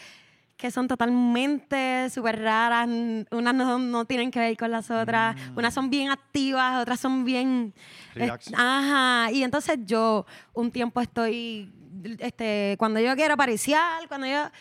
[0.57, 2.87] que son totalmente súper raras,
[3.31, 7.25] unas no, no tienen que ver con las otras, unas son bien activas, otras son
[7.25, 7.73] bien...
[8.13, 8.45] Relax.
[8.45, 10.23] es- ajá, y entonces yo
[10.53, 11.71] un tiempo estoy,
[12.19, 14.51] este, cuando yo quiero apariciar, cuando yo...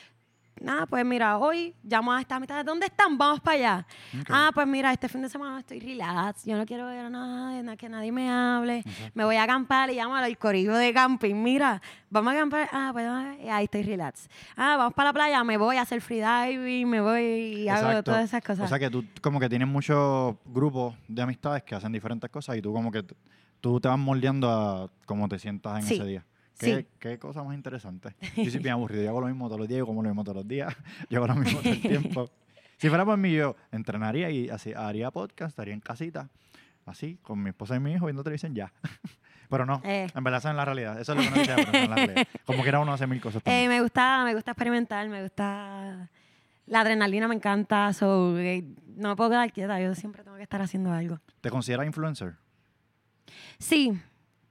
[0.61, 3.17] Nada, pues mira, hoy llamo a estas amistades, ¿dónde están?
[3.17, 3.87] Vamos para allá.
[4.29, 7.63] Ah, pues mira, este fin de semana estoy relax, yo no quiero ver a nadie,
[7.63, 8.85] na- que nadie me hable.
[9.15, 11.35] Me voy a acampar y llamo al corillo de camping.
[11.35, 12.69] Mira, vamos a acampar.
[12.73, 14.29] Ah, pues ah, ahí estoy relax.
[14.55, 18.25] Ah, vamos para la playa, me voy a hacer freediving, me voy y hago todas
[18.25, 18.67] esas cosas.
[18.67, 22.57] O sea que tú como que tienes muchos grupos de amistades que hacen diferentes cosas
[22.59, 23.03] y tú como que
[23.63, 25.95] tú te vas moldeando a cómo te sientas en Sí.
[25.95, 26.25] ese día.
[26.61, 26.87] ¿Qué, Sí.
[26.99, 28.15] qué cosa más interesante.
[28.37, 29.03] Yo soy bien aburrido.
[29.03, 30.75] Yo hago lo mismo todos los días, yo como lo mismo todos los días.
[31.11, 32.31] Yo hago lo mismo todo el tiempo.
[32.77, 36.31] Si fuera por mí, yo entrenaría y así, haría podcast, estaría en casita,
[36.87, 38.73] así, con mi esposa y mi hijo viendo televisión ya.
[39.51, 40.07] Pero no, Eh.
[40.15, 40.99] en verdad esa es la realidad.
[40.99, 42.27] Eso es lo que no dice, pero es la realidad.
[42.47, 46.09] Como que era uno hace mil cosas Eh, me gusta, me gusta experimentar, me gusta.
[46.69, 48.65] La adrenalina me encanta, so, eh,
[48.97, 51.19] no me puedo quedar quieta, yo siempre tengo que estar haciendo algo.
[51.43, 52.37] ¿Te consideras influencer?
[53.59, 53.93] Sí,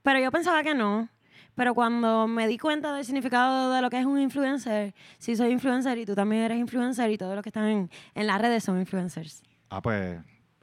[0.02, 1.08] pero yo pensaba que no.
[1.54, 5.50] Pero cuando me di cuenta del significado de lo que es un influencer, sí soy
[5.50, 8.64] influencer y tú también eres influencer y todos los que están en, en las redes
[8.64, 9.42] son influencers.
[9.68, 10.18] Ah, pues,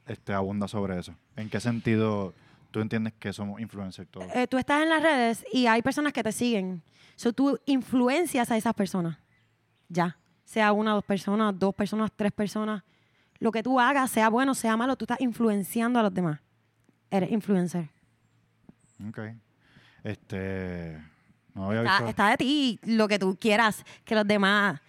[0.07, 1.13] este, abunda sobre eso.
[1.35, 2.33] ¿En qué sentido
[2.71, 4.27] tú entiendes que somos influencers todos?
[4.33, 6.81] Eh, tú estás en las redes y hay personas que te siguen.
[7.15, 9.17] So, tú influencias a esas personas.
[9.89, 10.17] Ya.
[10.45, 12.83] Sea una, dos personas, dos personas, tres personas.
[13.39, 16.39] Lo que tú hagas, sea bueno, sea malo, tú estás influenciando a los demás.
[17.09, 17.89] Eres influencer.
[19.07, 19.19] Ok.
[20.07, 20.97] Este,
[21.53, 22.09] no había Está, visto...
[22.09, 24.79] está de ti lo que tú quieras que los demás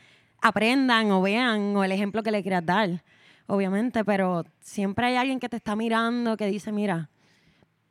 [0.40, 3.02] aprendan o vean o el ejemplo que le quieras dar,
[3.46, 7.08] obviamente, pero siempre hay alguien que te está mirando que dice, mira,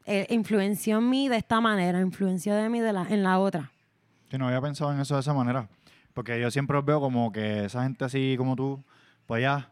[0.06, 3.72] eh, influenció en mí de esta manera, influenció de mí de la, en la otra.
[4.32, 5.68] Sí, no había pensado en eso de esa manera.
[6.14, 8.82] Porque yo siempre los veo como que esa gente así como tú,
[9.26, 9.70] pues ya,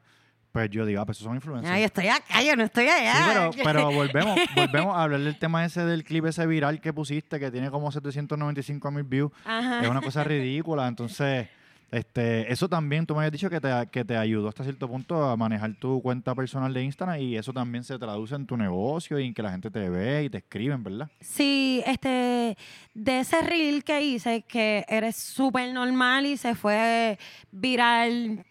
[0.55, 1.69] pues yo digo, ah, pues esos son influencers.
[1.69, 3.13] Ay, estoy acá, yo no estoy allá.
[3.13, 6.93] Sí, pero, pero volvemos, volvemos a hablar del tema ese del clip ese viral que
[6.93, 9.33] pusiste, que tiene como 795 mil views.
[9.43, 9.81] Ajá.
[9.81, 10.87] Es una cosa ridícula.
[10.87, 11.49] Entonces,
[11.91, 15.23] Este, eso también, tú me habías dicho que te, que te ayudó hasta cierto punto
[15.23, 19.19] a manejar tu cuenta personal de Instagram y eso también se traduce en tu negocio
[19.19, 21.09] y en que la gente te ve y te escriben, ¿verdad?
[21.19, 22.57] Sí, este,
[22.93, 27.19] de ese reel que hice, que eres súper normal y se fue
[27.51, 28.45] viral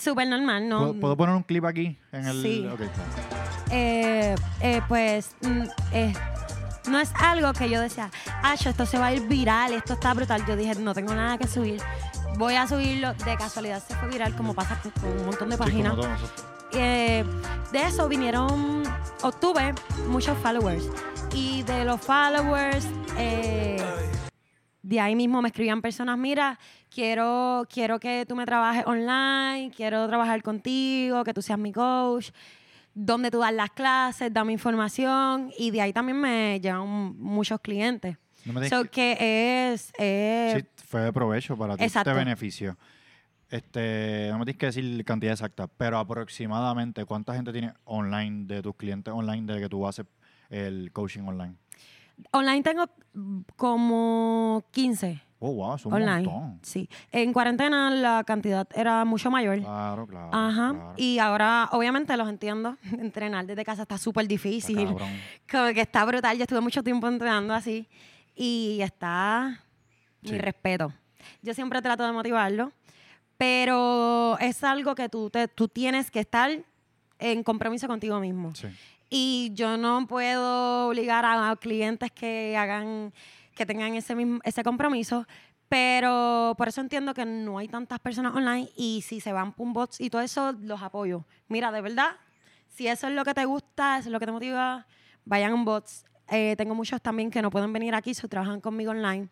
[0.00, 0.78] súper normal, ¿no?
[0.78, 1.98] ¿Puedo, puedo poner un clip aquí?
[2.12, 2.66] En el, Sí.
[3.70, 6.12] eh, eh, pues mm, eh,
[6.88, 8.10] no es algo que yo decía,
[8.42, 10.44] ah, esto se va a ir viral, esto está brutal.
[10.46, 11.80] Yo dije, no tengo nada que subir,
[12.36, 13.14] voy a subirlo.
[13.14, 15.94] De casualidad se fue viral, como pasa con, con un montón de páginas.
[16.72, 17.24] Eh,
[17.72, 18.82] de eso vinieron,
[19.22, 19.74] obtuve
[20.08, 20.84] muchos followers.
[21.32, 22.86] Y de los followers,
[23.16, 23.76] eh,
[24.82, 30.06] de ahí mismo me escribían personas, mira, quiero, quiero que tú me trabajes online, quiero
[30.06, 32.30] trabajar contigo, que tú seas mi coach,
[32.94, 35.50] dónde tú das las clases, dame información.
[35.58, 36.86] Y de ahí también me llegan
[37.18, 38.16] muchos clientes.
[38.44, 39.92] No me digas So que- es...
[39.98, 42.10] Sí, fue de provecho para ti, exacto.
[42.10, 42.76] te benefició.
[43.50, 48.62] Este, no me tienes que decir cantidad exacta, pero aproximadamente cuánta gente tiene online de
[48.62, 50.06] tus clientes online de que tú haces
[50.50, 51.56] el coaching online.
[52.32, 52.84] Online tengo
[53.56, 55.22] como 15.
[55.42, 56.22] Oh, wow, es un online.
[56.28, 56.58] montón.
[56.62, 56.88] Sí.
[57.10, 59.58] En cuarentena la cantidad era mucho mayor.
[59.60, 60.28] Claro, claro.
[60.32, 60.70] Ajá.
[60.72, 60.94] claro.
[60.98, 62.76] Y ahora, obviamente, los entiendo.
[62.98, 64.76] Entrenar desde casa está súper Está difícil.
[64.88, 65.08] cabrón.
[65.50, 66.36] Como que está brutal.
[66.36, 67.88] Yo estuve mucho tiempo entrenando así.
[68.34, 69.60] Y está.
[70.22, 70.32] Sí.
[70.32, 70.92] Mi respeto.
[71.40, 72.72] Yo siempre trato de motivarlo.
[73.38, 76.50] Pero es algo que tú, te, tú tienes que estar
[77.18, 78.54] en compromiso contigo mismo.
[78.54, 78.66] Sí.
[79.10, 83.12] Y yo no puedo obligar a, a clientes que hagan,
[83.54, 85.26] que tengan ese mismo, ese compromiso.
[85.68, 90.00] Pero por eso entiendo que no hay tantas personas online y si se van bots
[90.00, 91.24] y todo eso, los apoyo.
[91.48, 92.10] Mira, de verdad,
[92.68, 94.86] si eso es lo que te gusta, eso es lo que te motiva,
[95.24, 96.04] vayan en bots.
[96.28, 99.28] Eh, tengo muchos también que no pueden venir aquí, se trabajan conmigo online.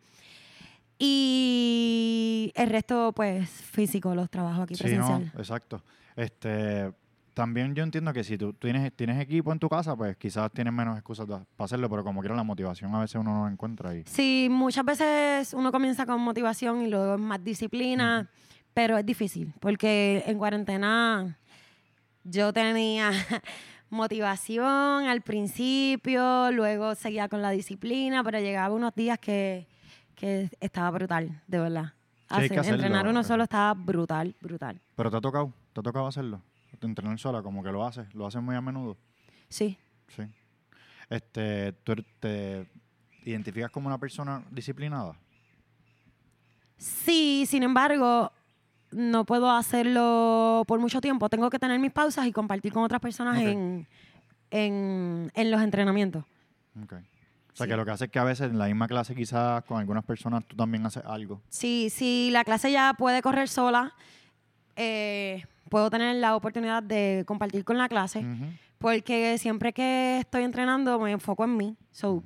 [1.00, 5.30] Y el resto, pues, físico, los trabajo aquí Sí, presencial.
[5.32, 5.82] no, exacto.
[6.16, 6.92] Este,
[7.38, 10.74] también yo entiendo que si tú tienes, tienes equipo en tu casa, pues quizás tienes
[10.74, 13.90] menos excusas para hacerlo, pero como quiera la motivación a veces uno no la encuentra
[13.90, 14.02] ahí.
[14.06, 18.28] Sí, muchas veces uno comienza con motivación y luego es más disciplina,
[18.74, 21.38] pero es difícil porque en cuarentena
[22.24, 23.12] yo tenía
[23.88, 29.68] motivación al principio, luego seguía con la disciplina, pero llegaba unos días que,
[30.16, 31.92] que estaba brutal, de verdad.
[32.30, 34.80] Sí, Hacer- entrenar uno solo estaba brutal, brutal.
[34.96, 36.42] Pero te ha tocado, te ha tocado hacerlo.
[36.86, 38.96] Entrenar sola, como que lo haces, lo haces muy a menudo.
[39.48, 39.76] Sí.
[40.08, 40.22] Sí.
[41.10, 42.66] Este, ¿tú er- te
[43.24, 45.16] identificas como una persona disciplinada?
[46.76, 48.32] Sí, sin embargo,
[48.92, 51.28] no puedo hacerlo por mucho tiempo.
[51.28, 53.86] Tengo que tener mis pausas y compartir con otras personas en,
[54.50, 56.24] en, en los entrenamientos.
[56.82, 56.92] Ok.
[56.92, 57.70] O sea, Sí.
[57.70, 60.04] que lo que hace es que a veces en la misma clase quizás con algunas
[60.04, 61.42] personas tú también haces algo.
[61.48, 63.92] Sí, si la clase ya puede correr sola,
[64.76, 68.46] eh, puedo tener la oportunidad de compartir con la clase, Ujú.
[68.78, 71.76] porque siempre que estoy entrenando me enfoco en mí.
[71.90, 72.22] So,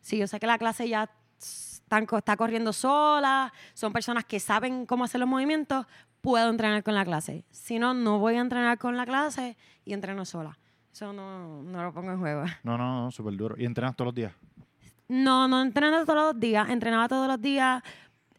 [0.00, 4.86] si yo sé que la clase ya están está corriendo sola, son personas que saben
[4.86, 5.86] cómo hacer los movimientos,
[6.22, 7.44] puedo entrenar con la clase.
[7.50, 10.58] Si no, no voy a entrenar con la clase y entreno sola.
[10.92, 12.44] Eso no, no lo pongo en juego.
[12.64, 13.56] No, no, no, súper duro.
[13.58, 14.32] ¿Y entrenas todos los días?
[15.08, 16.68] No, no entrenaba todos los días.
[16.70, 17.82] Entrenaba todos los días.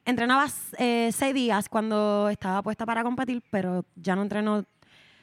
[0.05, 0.45] Entrenaba
[0.77, 4.65] eh, seis días cuando estaba puesta para competir, pero ya no entreno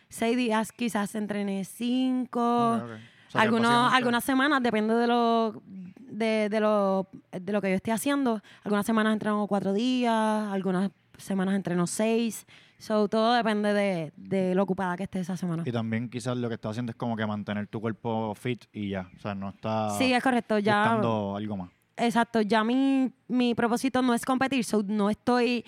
[0.09, 0.73] seis días.
[0.73, 2.75] Quizás entrené cinco.
[2.77, 2.91] Ok, ok.
[2.91, 7.61] O sea, que Algunos, básicamente- algunas semanas, depende de lo, de, de lo, de lo
[7.61, 8.43] que yo esté haciendo.
[8.65, 10.13] Algunas semanas entreno cuatro días,
[10.51, 12.47] algunas semanas entreno seis.
[12.79, 15.63] So, todo depende de, de lo ocupada que esté esa semana.
[15.67, 18.89] Y también quizás lo que estás haciendo es como que mantener tu cuerpo fit y
[18.89, 19.11] ya.
[19.17, 20.59] O sea, no está Sí, es correcto.
[20.59, 21.71] Ya, buscando algo más.
[21.97, 25.65] Exacto, ya mi, mi propósito no es competir, so no estoy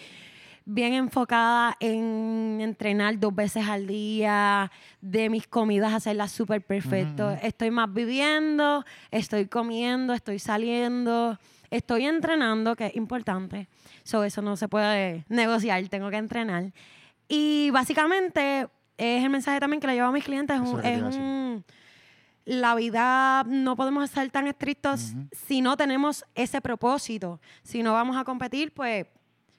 [0.65, 7.31] bien enfocada en entrenar dos veces al día, de mis comidas hacerlas súper perfecto.
[7.43, 11.39] Estoy más viviendo, estoy comiendo, estoy saliendo,
[11.71, 13.69] estoy entrenando, que es importante.
[14.05, 16.73] So, eso no se puede negociar, tengo que entrenar.
[17.29, 21.65] Y básicamente es el mensaje también que le llevo a mis clientes, es un
[22.45, 27.41] la vida no podemos ser tan estrictos si no tenemos ese propósito.
[27.63, 29.07] Si no vamos a competir, pues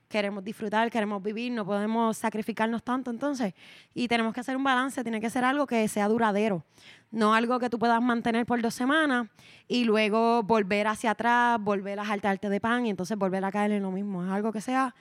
[0.10, 3.54] queremos disfrutar, queremos vivir, no podemos sacrificarnos tanto entonces.
[3.96, 6.64] Y tenemos que hacer un balance, tiene que ser algo que sea duradero,
[7.10, 9.28] no algo que tú puedas mantener por dos semanas
[9.68, 13.72] y luego volver hacia atrás, volver a jaltarte de pan y entonces volver a caer
[13.72, 14.24] en lo mismo.
[14.24, 14.94] Es algo que sea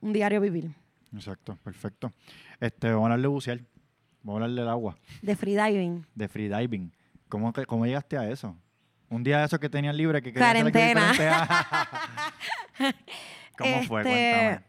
[0.00, 0.70] un diario vivir.
[1.14, 2.12] Exacto, perfecto.
[2.58, 3.60] Este, vamos a hablar de bucear.
[4.22, 6.06] Vamos a hablar del agua, De freediving.
[6.14, 6.90] de freediving.
[7.28, 8.56] ¿Cómo, que- ¿Cómo llegaste a eso?
[9.10, 11.12] Un día de esos que tenías libre que Cuarentena.
[13.58, 14.00] ¿Cómo fue?
[14.02, 14.60] Este, Cuéntame.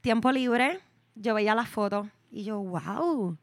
[0.00, 0.80] tiempo libre,
[1.14, 3.36] yo veía las fotos y yo, wow.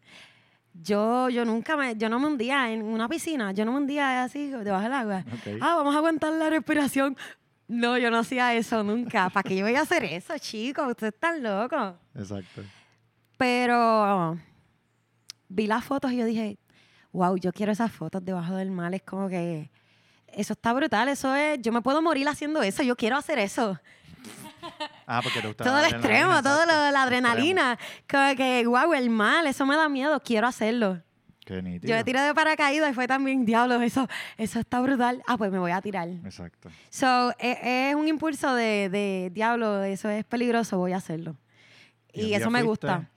[0.74, 4.24] Yo, yo nunca me, yo no me hundía en una piscina, yo no me hundía
[4.24, 5.24] así debajo del agua.
[5.62, 7.16] Ah, vamos a aguantar la respiración.
[7.68, 9.30] No, yo no hacía eso nunca.
[9.30, 10.88] ¿Para qué yo voy a hacer eso, chicos?
[10.90, 11.94] Ustedes están locos.
[12.14, 12.62] Exacto.
[13.38, 14.38] Pero
[15.48, 16.58] vi las fotos y yo dije,
[17.16, 18.94] wow, yo quiero esas fotos debajo del mar.
[18.94, 19.72] Es como que
[20.28, 21.08] eso está brutal.
[21.10, 22.84] Eso es, yo me puedo morir haciendo eso.
[22.84, 23.80] Yo quiero hacer eso.
[25.08, 26.74] Ah, porque te gusta todo el extremo, todo exacto.
[26.74, 27.78] lo de la adrenalina.
[28.10, 30.20] Como que, wow, el mal, eso me da miedo.
[30.20, 31.00] Quiero hacerlo.
[31.46, 31.92] Qué nítido.
[31.92, 35.22] Yo me tiré de paracaídas y fue también, diablo, eso, eso está brutal.
[35.28, 36.10] Ah, pues me voy a tirar.
[36.10, 36.72] Exacto.
[36.90, 41.38] So, e- es, un impulso de, de, diablo, eso es peligroso, voy a hacerlo.
[42.12, 42.88] ¿Y Y eso me fuiste?
[42.88, 43.12] gusta.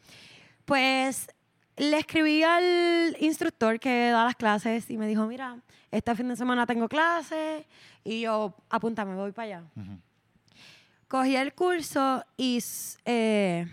[0.66, 1.28] Pues
[1.78, 5.58] le escribí al instructor que da las clases y me dijo, mira,
[5.90, 7.64] este fin de semana tengo clases
[8.04, 9.64] y yo, apúntame, voy para allá.
[11.06, 12.62] Cogí el curso y
[13.04, 13.66] eh,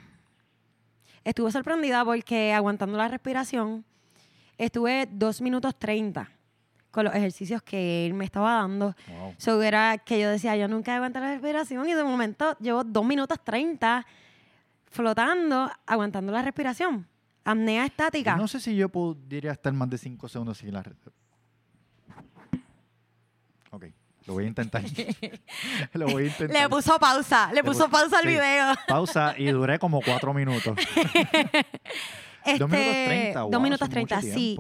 [1.24, 3.84] estuve sorprendida porque aguantando la respiración,
[4.58, 6.30] estuve dos minutos 30
[6.91, 8.96] con los ejercicios que él me estaba dando.
[9.08, 9.36] Wow.
[9.38, 13.04] So, era que yo decía, yo nunca aguanté la respiración y de momento llevo dos
[13.04, 14.06] minutos 30
[14.86, 17.06] flotando, aguantando la respiración.
[17.45, 18.36] Apnea estática.
[18.36, 20.95] No sé si yo podría estar más de 5 segundos sin la red.
[23.71, 23.86] Ok,
[24.25, 24.84] lo voy a intentar.
[25.93, 26.62] lo voy a intentar.
[26.63, 28.29] Le puso pausa, le, Le puso pu- pausa al sí.
[28.29, 28.73] video.
[28.88, 30.77] Pausa y duré como 4 minutos.
[32.43, 33.39] Este, dos minutos 30.
[33.39, 34.58] dos wow, minutos eso es mucho 30, sí.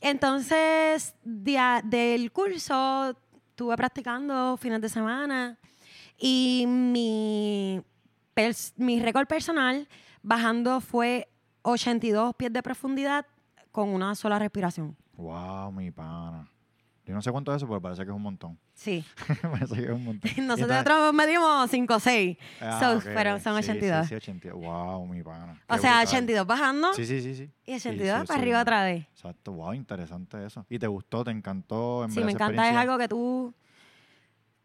[0.00, 3.16] Entonces, de del curso,
[3.50, 5.58] estuve practicando fines de semana
[6.18, 7.80] y mi,
[8.76, 9.86] mi récord personal
[10.22, 11.28] bajando fue
[11.62, 13.26] 82 pies de profundidad
[13.70, 14.96] con una sola respiración.
[15.16, 16.48] Wow, mi pana.
[17.04, 18.56] Yo no sé cuánto es eso, pero parece que es un montón.
[18.74, 19.04] Sí.
[19.42, 20.30] parece que es un montón.
[20.46, 22.36] Nosotros otros medimos 5 o 6.
[22.60, 24.02] Ah, So, ok, pero son Sí, 82.
[24.04, 24.60] Sí, sí, 82.
[24.60, 25.60] Wow, mi pana.
[25.68, 26.06] O Qué sea, brutal.
[26.08, 27.50] 82 bajando Sí, sí, sí, sí.
[27.66, 29.06] y Sí, 82 sí, para arriba otra vez.
[29.12, 30.64] Exacto, wow, interesante eso.
[30.68, 31.24] ¿Y te gustó?
[31.24, 32.04] ¿Te encantó?
[32.04, 32.70] En Sí, me encanta.
[32.70, 33.52] Es algo que tú,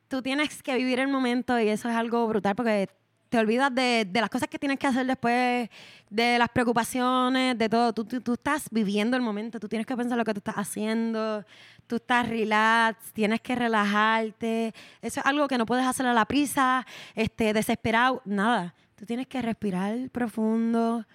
[0.07, 2.87] tú tienes que vivir el momento y eso es algo brutal porque
[3.29, 5.69] te olvidas de, de las cosas que tienes que hacer después,
[6.09, 7.93] de las preocupaciones, de todo.
[7.93, 10.55] Tú, tú, tú estás viviendo el momento, tú tienes que pensar lo que tú estás
[10.55, 11.43] haciendo,
[11.87, 14.73] tú estás relax, tienes que relajarte.
[15.01, 16.85] Eso es algo que no puedes hacer a la prisa,
[17.15, 18.73] este, desesperado, nada.
[18.95, 21.05] Tú tienes que respirar profundo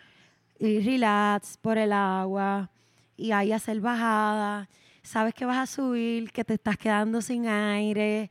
[0.58, 2.70] y relax por el agua
[3.16, 4.68] y ahí hacer bajada.
[5.02, 8.30] Sabes que vas a subir, que te estás quedando sin aire.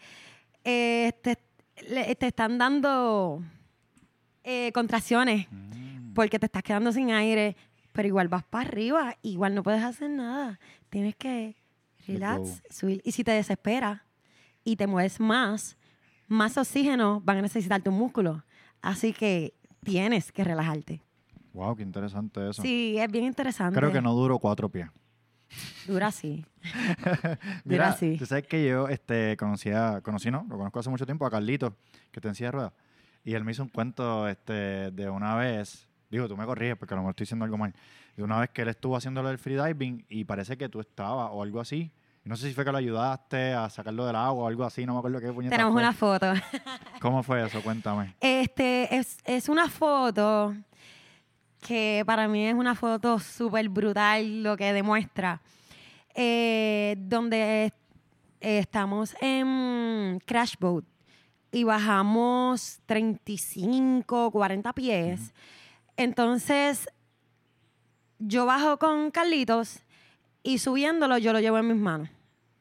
[0.63, 3.43] eh, te, están dando
[4.43, 7.55] eh, contracciones Mm, porque te estás quedando sin aire,
[7.91, 10.59] pero igual vas para arriba, igual no puedes hacer nada.
[10.89, 11.55] Tienes que
[12.07, 13.01] relax, subir.
[13.05, 14.01] Y si te desesperas
[14.63, 15.77] y te mueves más,
[16.27, 18.43] más oxígeno van a necesitar tus músculos.
[18.81, 21.01] Así que tienes que relajarte.
[21.53, 22.61] Wow, qué interesante eso.
[22.61, 23.77] Sí, es bien interesante.
[23.77, 24.87] Creo que no duró cuatro pies.
[25.85, 26.45] Dura así.
[27.65, 28.15] Mira, Dura así.
[28.17, 30.45] tú sabes que yo este, conocía, conocí, ¿no?
[30.49, 31.75] Lo conozco hace mucho tiempo, a Carlito,
[32.11, 32.73] que te en silla de ruedas.
[33.23, 36.93] Y él me hizo un cuento este, de una vez, digo, tú me corriges porque
[36.93, 37.73] a lo mejor estoy diciendo algo mal,
[38.15, 41.29] de una vez que él estuvo haciendo lo del freediving y parece que tú estabas
[41.31, 41.91] o algo así.
[42.23, 44.93] No sé si fue que lo ayudaste a sacarlo del agua o algo así, no
[44.93, 45.81] me acuerdo qué puñeta Tenemos fue.
[45.81, 46.33] una foto.
[47.01, 47.61] ¿Cómo fue eso?
[47.63, 48.15] Cuéntame.
[48.19, 50.53] Este es, es una foto
[51.61, 55.41] que para mí es una foto súper brutal lo que demuestra.
[56.13, 57.71] Eh, donde eh,
[58.59, 60.83] estamos en Crash Boat
[61.51, 65.33] y bajamos 35, 40 pies.
[65.97, 66.87] Entonces,
[68.19, 69.81] yo bajo con Carlitos
[70.43, 72.09] y subiéndolo yo lo llevo en mis manos.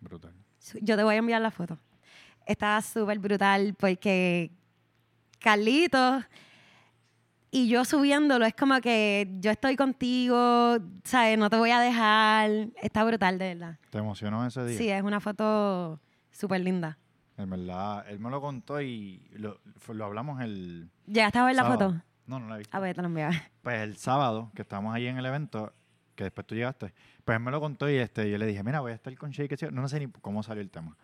[0.01, 0.35] Brutal.
[0.81, 1.79] Yo te voy a enviar la foto.
[2.47, 4.51] Está súper brutal porque
[5.39, 6.25] Carlitos
[7.53, 11.37] y yo subiéndolo es como que yo estoy contigo, ¿sabes?
[11.37, 12.51] No te voy a dejar.
[12.81, 13.79] Está brutal, de verdad.
[13.91, 14.79] ¿Te emocionó ese día?
[14.79, 16.01] Sí, es una foto
[16.31, 16.97] súper linda.
[17.41, 19.61] En verdad, él me lo contó y lo,
[19.93, 21.91] lo hablamos el ¿Llegaste a ver la sábado.
[21.93, 22.05] foto?
[22.27, 22.77] No, no la he visto.
[22.77, 23.35] A ver, te la enviaba.
[23.63, 25.73] Pues el sábado, que estábamos ahí en el evento,
[26.15, 26.93] que después tú llegaste,
[27.25, 29.31] pues él me lo contó y este, yo le dije, mira, voy a estar con
[29.31, 29.71] Shake.
[29.73, 30.97] No, no sé ni cómo salió el tema.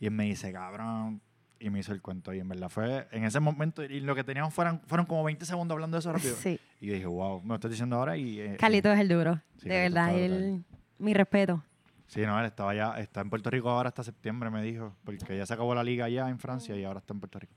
[0.00, 1.20] Y él me dice, cabrón,
[1.60, 2.32] y me hizo el cuento.
[2.34, 5.44] Y en verdad fue, en ese momento, y lo que teníamos fueron, fueron como 20
[5.44, 6.36] segundos hablando de eso rápido.
[6.36, 6.60] Sí.
[6.80, 8.38] Y yo dije, wow, me lo estás diciendo ahora y...
[8.40, 9.40] eh, Carlitos es el duro.
[9.62, 10.64] Sí, de verdad, él,
[10.98, 11.64] mi respeto.
[12.08, 15.36] Sí, no, él estaba allá, está en Puerto Rico ahora hasta septiembre, me dijo, porque
[15.36, 17.52] ya se acabó la liga allá en Francia y ahora está en Puerto Rico.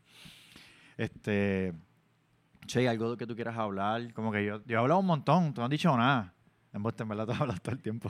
[0.98, 1.74] Este,
[2.68, 5.62] che, algo que tú quieras hablar, como que yo, yo he hablado un montón, tú
[5.62, 6.34] no has dicho nada.
[6.74, 8.10] En vos, en verdad, tú has hablado todo el tiempo.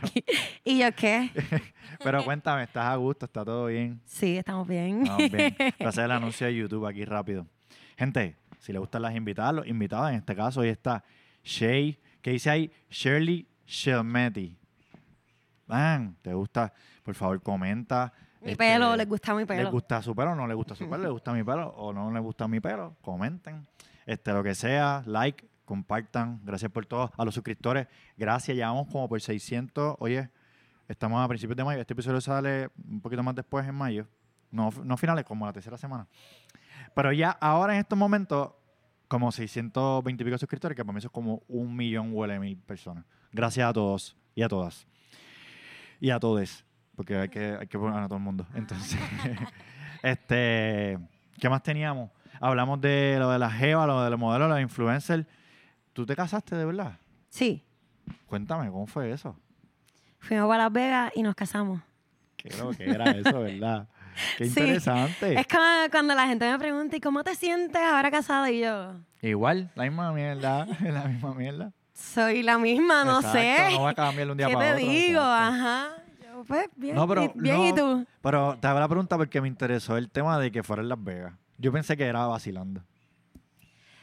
[0.64, 1.30] ¿Y yo qué?
[2.04, 3.24] Pero cuéntame, ¿estás a gusto?
[3.24, 4.00] ¿Está todo bien?
[4.04, 5.02] Sí, estamos bien.
[5.02, 5.56] Estamos bien.
[5.58, 7.46] Voy a hacer el anuncio de YouTube aquí rápido.
[7.96, 11.02] Gente, Si le gustan las invitadas, los invitados, en este caso hoy está
[11.42, 14.61] Shay, que dice ahí Shirley Shelmeti.
[15.72, 16.72] Man, ¿te gusta?
[17.02, 18.12] Por favor, comenta.
[18.42, 19.70] Mi Este, pelo, les gusta mi ¿Les pelo.
[19.70, 21.04] gusta su pelo no les gusta su pelo?
[21.04, 22.94] ¿Les gusta mi pelo o no les gusta mi pelo?
[23.00, 23.66] Comenten.
[24.04, 26.40] Este, lo que sea, like, compartan.
[26.44, 27.10] Gracias por todo.
[27.16, 27.86] A los suscriptores,
[28.18, 28.54] gracias.
[28.56, 29.96] Llevamos como por 600.
[29.98, 30.28] Oye,
[30.88, 31.80] estamos a principios de mayo.
[31.80, 34.06] Este episodio sale un poquito más después en mayo.
[34.50, 36.06] No, no finales, como la tercera semana.
[36.94, 38.50] Pero ya ahora en estos momentos,
[39.08, 42.58] como 620 y pico suscriptores, que para mí eso es como un millón huele mil
[42.58, 43.06] personas.
[43.30, 44.86] Gracias a todos y a todas.
[46.02, 46.64] Y a todos.
[46.96, 48.44] Porque hay que, hay que poner a todo el mundo.
[48.54, 48.98] Entonces,
[50.02, 50.98] este,
[51.38, 52.10] ¿qué más teníamos?
[52.40, 55.24] Hablamos de lo de la Jeva, lo de los modelos, los influencers.
[55.92, 56.98] ¿Tú te casaste de verdad?
[57.28, 57.64] Sí,
[58.26, 59.36] Cuéntame, ¿cómo fue eso?
[60.18, 61.80] fuimos para Las Vegas y nos casamos.
[62.36, 63.88] ¿Qué era, qué era eso, verdad?
[64.38, 64.60] Qué Sí.
[64.60, 65.38] interesante.
[65.38, 68.50] Es como cuando la gente me pregunta, ¿y cómo te sientes ahora casada?
[68.50, 71.72] Y yo, Igual, la misma mierda, la misma mierda.
[71.94, 73.70] Soy la misma, no Exacto, sé.
[73.76, 74.86] No va a cambiar de un día ¿Qué para te otro.
[74.92, 75.20] digo?
[75.20, 75.32] exacto.
[75.54, 75.88] Ajá.
[76.22, 77.74] Yo, pues, bien, No, pero y, bien, ¿y no.
[77.76, 78.06] tú?
[78.22, 81.02] Pero te hago la pregunta porque me interesó el tema de que fuera en Las
[81.02, 81.34] Vegas.
[81.58, 82.82] Yo pensé que era vacilando.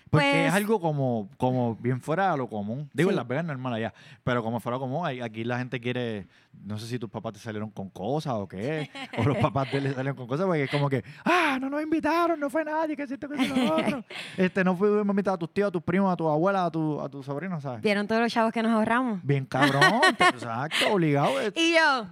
[0.09, 2.89] Porque Pues- es algo como, como bien fuera de lo común.
[2.93, 3.15] Digo, en.
[3.15, 3.93] Las Vegas es normal allá.
[4.23, 6.27] Pero como fuera común, aquí la gente quiere.
[6.65, 8.89] No sé si tus papás te salieron con cosas o qué.
[9.19, 10.45] o los papás de él le salieron con cosas.
[10.47, 13.75] Porque es como que, ah, no nos invitaron, no fue nadie, que esto, que lo
[13.75, 14.03] otro.
[14.37, 16.99] Este, no fuimos invitados a tus tíos, a tus primos, a tu abuela, a tu,
[17.01, 17.81] a tu sobrino, ¿sabes?
[17.81, 19.19] ¿Vieron todos los chavos que nos ahorramos?
[19.23, 21.39] Bien cabrón, te- exacto, obligado.
[21.41, 21.51] eh.
[21.55, 22.07] Y yo,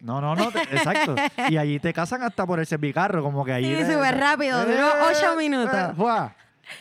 [0.00, 1.14] No, no, no, te- exacto.
[1.48, 3.74] Y allí te casan hasta por el servicarro, como que allí.
[3.76, 5.96] Sí, súper rápido, duró ocho minutos.
[5.96, 6.34] ¡Fua!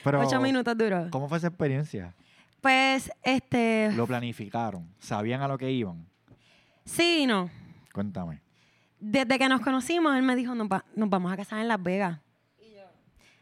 [0.03, 1.07] Pero, ocho minutos duró.
[1.09, 2.13] ¿Cómo fue esa experiencia?
[2.61, 6.05] Pues, este, Lo planificaron, sabían a lo que iban.
[6.85, 7.49] sí y no.
[7.93, 8.41] Cuéntame.
[8.99, 11.81] Desde que nos conocimos, él me dijo, nos, va- nos vamos a casar en Las
[11.81, 12.19] Vegas.
[12.59, 12.83] Y yo,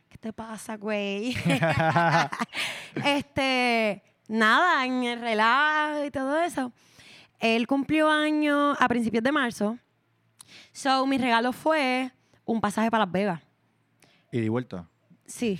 [0.10, 1.34] ¿qué te pasa, güey?
[3.06, 6.72] este, nada, en el relajo y todo eso.
[7.40, 9.78] Él cumplió años a principios de marzo.
[10.72, 12.12] So, mi regalo fue
[12.46, 13.42] un pasaje para Las Vegas.
[14.32, 14.88] Y di vuelta.
[15.26, 15.60] Sí.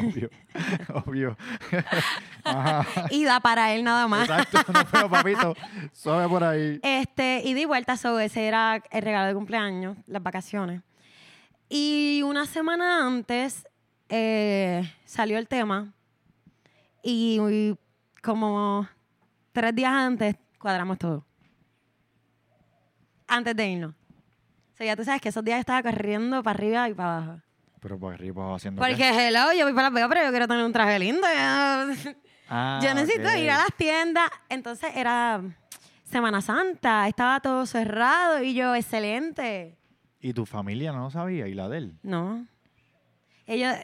[0.00, 0.30] Obvio.
[1.06, 1.36] Obvio.
[2.44, 3.06] Ajá.
[3.10, 4.28] Ida para él nada más.
[4.28, 5.54] Exacto, no pero papito.
[5.92, 6.80] Suave por ahí.
[6.82, 10.82] Este, y di vuelta, so, ese era el regalo de cumpleaños, las vacaciones.
[11.68, 13.66] Y una semana antes
[14.08, 15.92] eh, salió el tema
[17.02, 17.78] y, y
[18.22, 18.86] como
[19.52, 21.24] tres días antes cuadramos todo.
[23.26, 23.94] Antes de irnos.
[23.94, 27.40] O sea, ya tú sabes que esos días estaba corriendo para arriba y para abajo.
[27.82, 28.80] Pero por arriba haciendo.
[28.80, 29.28] Porque, qué?
[29.28, 31.26] hello, yo voy para Las Vegas, pero yo quiero tener un traje lindo.
[32.48, 34.30] Ah, yo necesito ir a las tiendas.
[34.48, 35.42] Entonces era
[36.04, 39.76] Semana Santa, estaba todo cerrado y yo, excelente.
[40.20, 41.48] ¿Y tu familia no lo sabía?
[41.48, 41.98] ¿Y la de él?
[42.02, 42.46] No.
[43.46, 43.74] Ellos,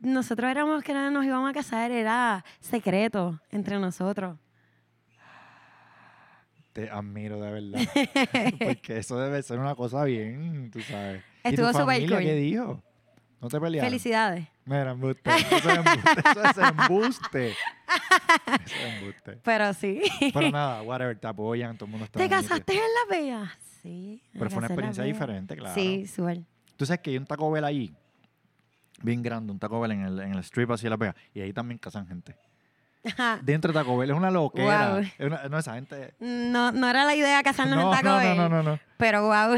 [0.00, 4.36] nosotros éramos que no nos íbamos a casar, era secreto entre nosotros.
[6.72, 7.88] Te admiro de verdad.
[8.58, 11.22] Porque eso debe ser una cosa bien, tú sabes.
[11.44, 12.26] ¿Y Estuvo tu súper familia cool.
[12.26, 12.82] qué dijo?
[13.44, 13.90] ¿No te pelearon?
[13.90, 14.48] Felicidades.
[14.64, 15.30] Mira, embuste.
[15.30, 16.20] Eso es embuste.
[16.30, 17.48] Eso es embuste.
[18.64, 19.32] Eso es embuste.
[19.44, 20.00] Pero sí.
[20.32, 23.50] Pero nada, whatever, te apoyan, todo el mundo está ¿Te casaste en Las Vegas?
[23.82, 24.22] Sí.
[24.32, 25.74] Pero fue una experiencia diferente, claro.
[25.74, 26.40] Sí, súper.
[26.78, 27.94] Tú sabes que hay un Taco Bell allí,
[29.02, 31.42] bien grande, un Taco Bell en el, en el strip así de La Vega, y
[31.42, 32.34] ahí también casan gente.
[33.42, 34.90] Dentro de Taco Bell es una loquera.
[34.90, 34.98] Guau.
[35.00, 36.14] Es una- no, esa gente...
[36.20, 38.78] No, no era la idea casarnos No, en Taco no, no, Bell, no, no, no.
[38.96, 39.56] Pero wow.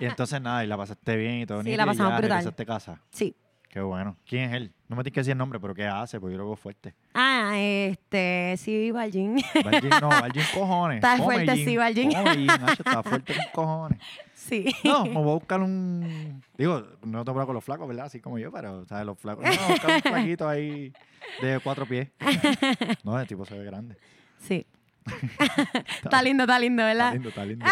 [0.00, 1.62] Y entonces nada, y la pasaste bien y todo.
[1.62, 2.66] Sí, la y pasamos ya brutal.
[2.66, 3.00] casa.
[3.10, 3.34] sí.
[3.76, 4.16] Qué bueno.
[4.26, 4.72] ¿Quién es él?
[4.88, 6.18] No me tienes que decir el nombre, pero ¿qué hace?
[6.18, 6.94] Porque yo lo veo fuerte.
[7.12, 9.36] Ah, este, sí, Valjín.
[9.62, 10.96] Valgin, no, Valgin cojones.
[10.96, 13.98] Está Come fuerte, sí, Nacho, está fuerte con cojones.
[14.32, 14.64] sí.
[14.82, 16.42] No, me voy a buscar un...
[16.56, 18.06] Digo, no te con los flacos, ¿verdad?
[18.06, 19.04] Así como yo, pero, ¿sabes?
[19.04, 19.44] Los flacos...
[19.44, 20.94] No, voy a buscar un flaquito ahí
[21.42, 22.08] de cuatro pies.
[23.04, 23.98] No, el tipo se ve grande.
[24.38, 24.66] Sí.
[26.02, 27.12] está lindo, está lindo, Está ¿verdad?
[27.12, 27.66] lindo, está lindo.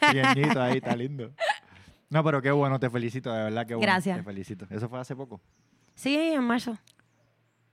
[0.00, 1.32] Pequeñito ahí, está lindo.
[2.10, 3.90] No, pero qué bueno, te felicito, de verdad, qué bueno.
[3.90, 4.18] Gracias.
[4.18, 4.66] Te felicito.
[4.68, 5.40] ¿Eso fue hace poco?
[5.94, 6.76] Sí, en marzo.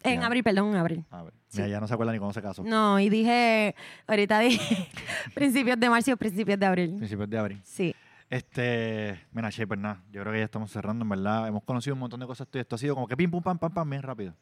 [0.03, 0.25] En Ya.
[0.27, 1.05] abril, perdón, en abril.
[1.09, 1.57] A ver, Sí.
[1.57, 2.63] mira, ya no se acuerda ni cómo se casó.
[2.63, 3.75] No, y dije,
[4.05, 4.87] ahorita dije
[5.33, 6.95] principios de marzo y principios de abril.
[6.97, 7.61] Principios de abril.
[7.63, 7.95] Sí.
[8.29, 11.47] Este, mira, Che, pues nada, yo creo que ya estamos cerrando, en verdad.
[11.47, 12.47] Hemos conocido un montón de cosas.
[12.51, 14.35] Esto ha sido como que pim, pum, pam, pam, pam, bien rápido.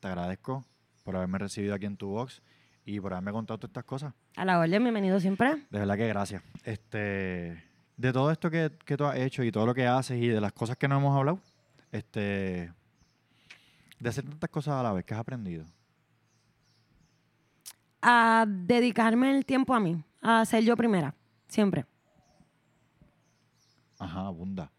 [0.00, 0.64] Te agradezco
[1.02, 2.42] por haberme recibido aquí en tu box
[2.84, 4.12] y por haberme contado todas estas cosas.
[4.36, 5.64] A la orden, bienvenido siempre.
[5.70, 6.42] De verdad que gracias.
[6.64, 7.62] Este,
[8.00, 10.40] de todo esto que, que tú has hecho y todo lo que haces y de
[10.40, 11.38] las cosas que no hemos hablado,
[11.92, 12.72] este,
[13.98, 15.66] de hacer tantas cosas a la vez, que has aprendido?
[18.00, 21.14] A dedicarme el tiempo a mí, a ser yo primera,
[21.46, 21.84] siempre.
[23.98, 24.72] Ajá, abunda.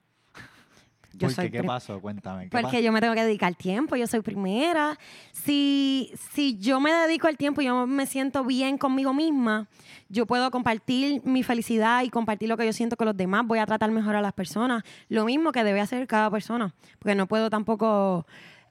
[1.14, 1.52] Yo ¿Por soy qué?
[1.52, 2.00] ¿Qué pri- pasó?
[2.00, 2.44] Cuéntame.
[2.46, 2.80] ¿qué Porque pasó?
[2.80, 4.98] yo me tengo que dedicar tiempo, yo soy primera.
[5.32, 9.68] Si, si yo me dedico el tiempo y yo me siento bien conmigo misma,
[10.10, 13.46] yo puedo compartir mi felicidad y compartir lo que yo siento con los demás.
[13.46, 14.84] Voy a tratar mejor a las personas.
[15.10, 16.74] Lo mismo que debe hacer cada persona.
[17.00, 18.26] Porque no puedo tampoco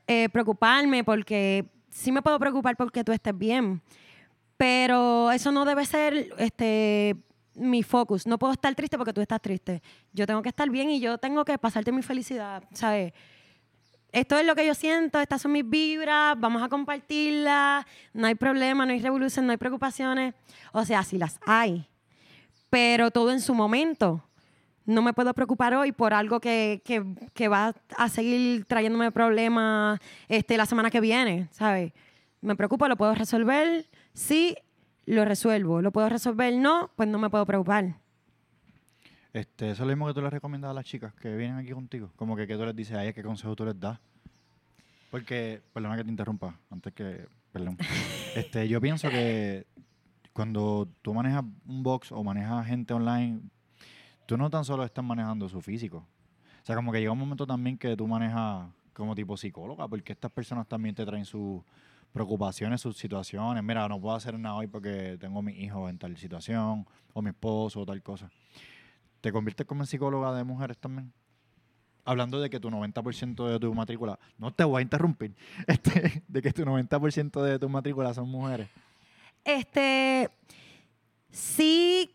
[0.07, 3.83] eh, preocuparme porque sí me puedo preocupar porque tú estés bien.
[4.57, 7.17] Pero eso no debe ser este,
[7.61, 8.27] mi focus.
[8.27, 9.83] No puedo estar triste porque tú estás triste.
[10.13, 13.13] Yo tengo que estar bien y yo tengo que pasarte mi felicidad, ¿sabes?
[14.13, 18.35] Esto es lo que yo siento, estas son mis vibras, vamos a compartirlas, no hay
[18.35, 20.35] problema, no hay revolución, no hay preocupaciones.
[20.73, 21.87] O sea, sí las hay,
[22.71, 24.25] pero todo en su momento.
[24.85, 27.05] No me puedo preocupar hoy por algo que, que-
[27.35, 31.93] que va a seguir trayéndome problemas este, la semana que viene, ¿sabes?
[32.41, 34.57] Me preocupo, lo puedo resolver, sí,
[35.15, 35.83] lo resuelvo.
[35.83, 37.97] Lo puedo resolver, no, pues no me puedo preocupar.
[39.33, 41.71] Este, eso es lo mismo que tú le recomiendas a las chicas que vienen aquí
[41.71, 42.11] contigo.
[42.17, 43.99] Como que, que tú les dices a ellas qué consejo tú les das.
[45.11, 47.77] Porque, perdona que te interrumpa, antes que, perdón.
[48.35, 49.67] este, yo pienso que
[50.33, 53.41] cuando tú manejas un box o manejas gente online,
[54.27, 56.07] tú no tan solo estás manejando su físico.
[56.63, 60.13] O sea, como que llega un momento también que tú manejas como tipo psicóloga, porque
[60.13, 61.63] estas personas también te traen sus
[62.13, 63.63] preocupaciones, sus situaciones.
[63.63, 67.31] Mira, no puedo hacer nada hoy porque tengo mi hijo en tal situación, o mi
[67.31, 68.31] esposo, o tal cosa.
[69.21, 71.13] ¿Te conviertes como psicóloga de mujeres también?
[72.05, 75.37] Hablando de que tu 90% de tu matrícula, no te voy a interrumpir,
[75.67, 78.69] este, de que tu 90% de tu matrícula son mujeres.
[79.45, 80.31] Este,
[81.31, 82.11] sí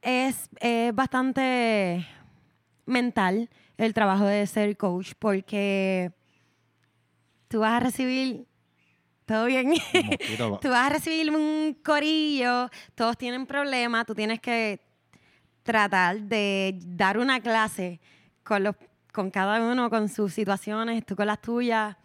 [0.00, 2.06] es, es bastante
[2.86, 6.12] mental el trabajo de ser coach porque
[7.56, 8.46] tú vas a recibir,
[9.24, 9.72] todo bien,
[10.60, 14.78] tú vas a recibir un corillo, todos tienen problemas, tú tienes que
[15.62, 17.98] tratar de dar una clase
[18.44, 18.76] con, los,
[19.10, 21.96] con cada uno, con sus situaciones, tú con las tuyas.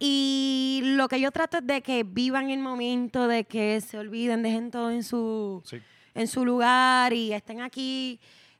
[0.00, 4.42] Y lo que yo trato es de que vivan el momento, de que se olviden,
[4.42, 5.76] dejen todo en su, Sí.
[6.16, 8.18] en su lugar y estén aquí,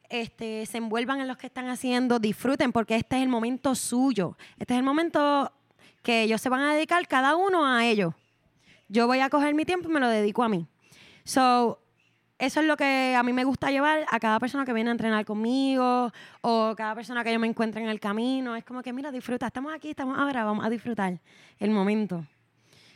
[0.08, 4.36] este, se envuelvan en lo que están haciendo, disfruten porque este es el momento suyo.
[4.56, 5.50] Este es el momento
[6.02, 8.14] que ellos se van a dedicar cada uno a ellos.
[8.88, 10.66] Yo voy a coger mi tiempo y me lo dedico a mí.
[11.24, 11.78] So,
[12.38, 14.92] eso es lo que a mí me gusta llevar a cada persona que viene a
[14.92, 18.56] entrenar conmigo o cada persona que yo me encuentre en el camino.
[18.56, 21.20] Es como que, mira, disfruta, estamos aquí, estamos ahora, vamos a disfrutar
[21.58, 22.26] el momento.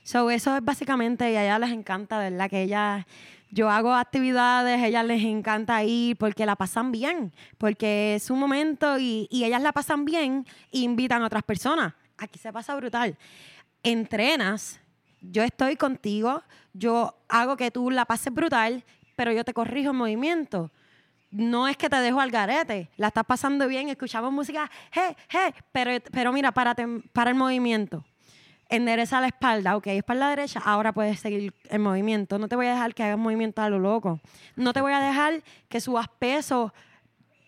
[0.03, 2.51] So, eso es básicamente, y a ellas les encanta, ¿verdad?
[2.51, 3.07] Que ellas,
[3.51, 8.39] yo hago actividades, a ellas les encanta ir porque la pasan bien, porque es un
[8.39, 11.95] momento y, y ellas la pasan bien e invitan a otras personas.
[12.19, 13.17] Aquí se pasa brutal.
[13.83, 14.81] Entrenas,
[15.21, 16.43] yo estoy contigo,
[16.73, 18.85] yo hago que tú la pases brutal,
[19.17, 20.71] pero yo te corrijo el movimiento.
[21.31, 25.53] No es que te dejo al garete, la estás pasando bien, escuchamos música, hey, hey,
[25.73, 28.05] pero, pero mira, párate, para el movimiento
[28.69, 32.39] endereza la espalda, ok, espalda derecha, ahora puedes seguir el movimiento.
[32.39, 34.21] No te voy a dejar que hagas movimiento a lo loco.
[34.57, 36.73] No te voy a dejar que subas peso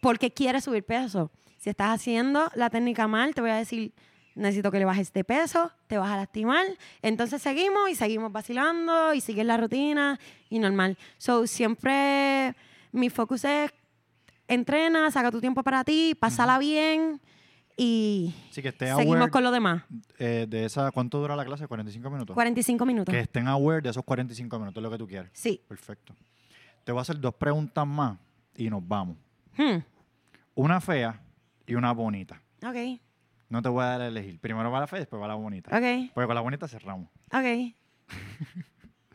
[0.01, 1.31] porque quieres subir peso.
[1.59, 3.93] Si estás haciendo la técnica mal, te voy a decir,
[4.39, 6.65] necesito que le bajes de peso, te vas a lastimar.
[7.03, 10.19] Entonces seguimos y seguimos vacilando y sigues la rutina
[10.49, 10.97] y normal.
[11.19, 12.55] So, siempre
[12.93, 13.71] mi focus es
[14.47, 17.21] entrena, saca tu tiempo para ti, pásala bien
[17.77, 19.85] y que seguimos aware con lo demás.
[20.19, 21.69] eh, de esa, ¿cuánto dura la clase?
[21.69, 22.35] ¿45 minutos?
[22.35, 23.13] 45 minutos.
[23.13, 25.31] Que estén aware de esos 45 minutos, es lo que tú quieres.
[25.33, 25.61] Sí.
[25.69, 26.15] Perfecto.
[26.83, 28.19] Te voy a hacer dos preguntas más
[28.57, 29.17] y nos vamos.
[29.57, 29.79] Hmm.
[30.55, 31.21] Una fea
[31.67, 32.41] y una bonita.
[32.67, 33.01] Ok,
[33.49, 34.39] No te voy a dar a elegir.
[34.41, 35.71] Primero va la fea, después va la bonita.
[35.71, 37.09] ok, Porque con la bonita cerramos.
[37.33, 37.75] ok.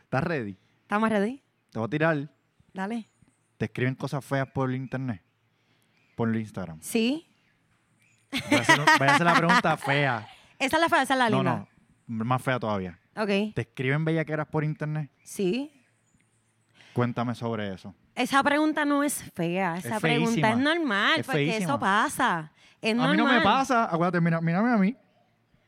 [0.02, 0.56] ¿Estás ready?
[0.82, 1.42] ¿Estamos ready?
[1.70, 2.28] Te voy a tirar.
[2.72, 3.08] Dale.
[3.56, 5.22] Te escriben cosas feas por el internet.
[6.16, 6.78] Por el Instagram.
[6.80, 7.26] Sí.
[8.30, 10.28] Voy a hacer, voy a hacer la pregunta fea.
[10.58, 11.68] Esa es la fea, esa es la No, linda.
[12.06, 12.24] no.
[12.24, 12.98] Más fea todavía.
[13.16, 15.10] Ok, ¿Te escriben bellaqueras por internet?
[15.22, 15.70] sí.
[16.92, 17.92] Cuéntame sobre eso.
[18.14, 21.64] Esa pregunta no es fea, esa Es pregunta es normal, Es porque feísima.
[21.64, 22.52] eso pasa.
[22.84, 23.84] Es A mí no me pasa.
[23.84, 24.94] Acuérdate, mira, mírame a mí.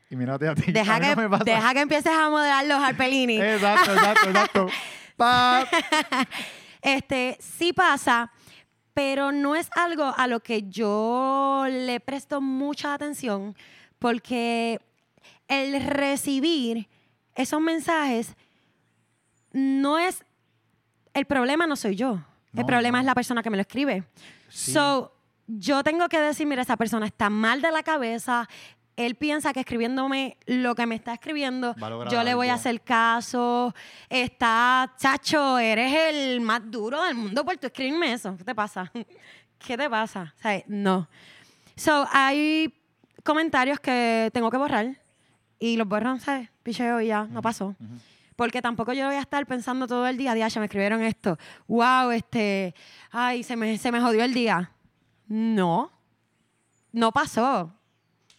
[0.09, 0.71] Y mírate a ti.
[0.71, 1.43] Deja, a que, no me pasa.
[1.43, 3.37] deja que empieces a modelar los Harpelini.
[3.41, 4.67] Exacto, exacto, exacto.
[5.17, 5.65] Pa.
[6.81, 8.31] Este, sí pasa,
[8.93, 13.55] pero no es algo a lo que yo le presto mucha atención,
[13.99, 14.79] porque
[15.47, 16.87] el recibir
[17.35, 18.35] esos mensajes
[19.51, 20.23] no es.
[21.13, 22.19] El problema no soy yo.
[22.53, 23.01] El No, problema no.
[23.01, 24.03] es la persona que me lo escribe.
[24.49, 24.71] Sí.
[24.71, 25.11] So,
[25.47, 28.47] yo tengo que decir, mira, esa persona está mal de la cabeza.
[28.97, 31.75] Él piensa que escribiéndome lo que me está escribiendo,
[32.09, 33.73] yo le voy a hacer caso.
[34.09, 38.35] Está, chacho, eres el más duro del mundo por tu escribirme eso.
[38.37, 38.91] ¿Qué te pasa?
[39.59, 40.33] ¿Qué te pasa?
[40.37, 41.07] O sea, no.
[41.75, 42.73] So, hay
[43.23, 44.99] comentarios que tengo que borrar
[45.59, 46.49] y los borro, ¿sabes?
[46.63, 47.67] Picheo y ya, no pasó.
[47.67, 47.99] Ujú.
[48.35, 51.37] Porque tampoco yo voy a estar pensando todo el día, día, ya me escribieron esto.
[51.67, 52.75] Wow, este,
[53.11, 54.71] ay, se me, se me jodió el día.
[55.27, 55.91] No,
[56.91, 57.73] no pasó.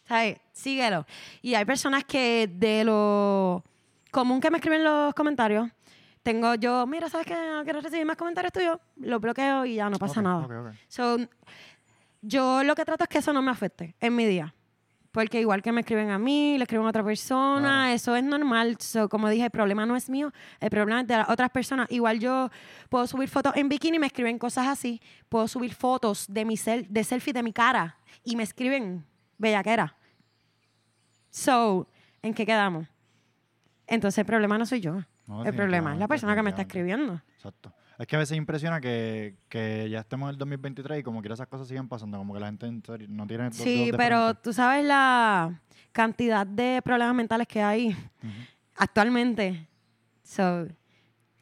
[0.07, 0.39] ¿Sabes?
[0.53, 1.07] Síguelo.
[1.43, 3.62] Y hay personas que de lo
[4.11, 5.68] común que me escriben los comentarios,
[6.22, 7.34] tengo yo, mira, ¿sabes qué?
[7.34, 10.72] No quiero recibir más comentarios tuyos, los bloqueo y ya no pasa nada.
[10.89, 11.18] So,
[12.22, 14.55] yo lo que trato es que eso no me afecte en mi día.
[15.12, 18.76] Porque igual que me escriben a mí, le escriben a otra persona, eso es normal.
[18.78, 21.90] So, como dije, el problema no es mío, el problema es de las otras personas.
[21.90, 22.50] Igual yo
[22.90, 25.00] puedo subir fotos en bikini me escriben cosas así.
[25.28, 29.06] Puedo subir fotos de mi sel de selfie de mi cara y me escriben
[29.38, 29.96] bellaquera.
[31.30, 31.88] So,
[32.22, 32.86] ¿en qué quedamos?
[33.86, 35.02] Entonces el problema no soy yo.
[35.26, 37.20] No, el problema es la persona que me está escribiendo.
[37.36, 37.72] Exacto.
[37.99, 41.34] Es que a veces impresiona que, que ya estemos en el 2023 y como quiera
[41.34, 42.70] esas cosas siguen pasando, como que la gente
[43.09, 43.51] no tiene...
[43.51, 47.96] Sí, pero tú sabes la cantidad de problemas mentales que hay
[48.76, 49.68] actualmente.
[50.22, 50.68] So,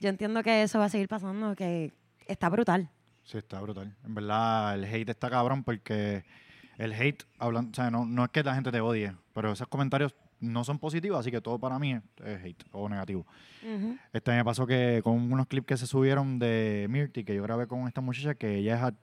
[0.00, 1.92] yo entiendo que eso va a seguir pasando, que
[2.26, 2.88] está brutal.
[3.24, 3.94] Sí, está brutal.
[4.04, 6.24] En verdad, el hate está cabrón porque
[6.78, 9.68] el hate, hablan, o sea, no, no es que la gente te odie, pero esos
[9.68, 13.26] comentarios no son positivos, así que todo para mí es, hate o negativo.
[13.62, 13.96] Ujú.
[14.12, 17.66] Este me pasó que con unos clips que se subieron de Mirti, que yo grabé
[17.66, 18.94] con esta muchacha, que ella es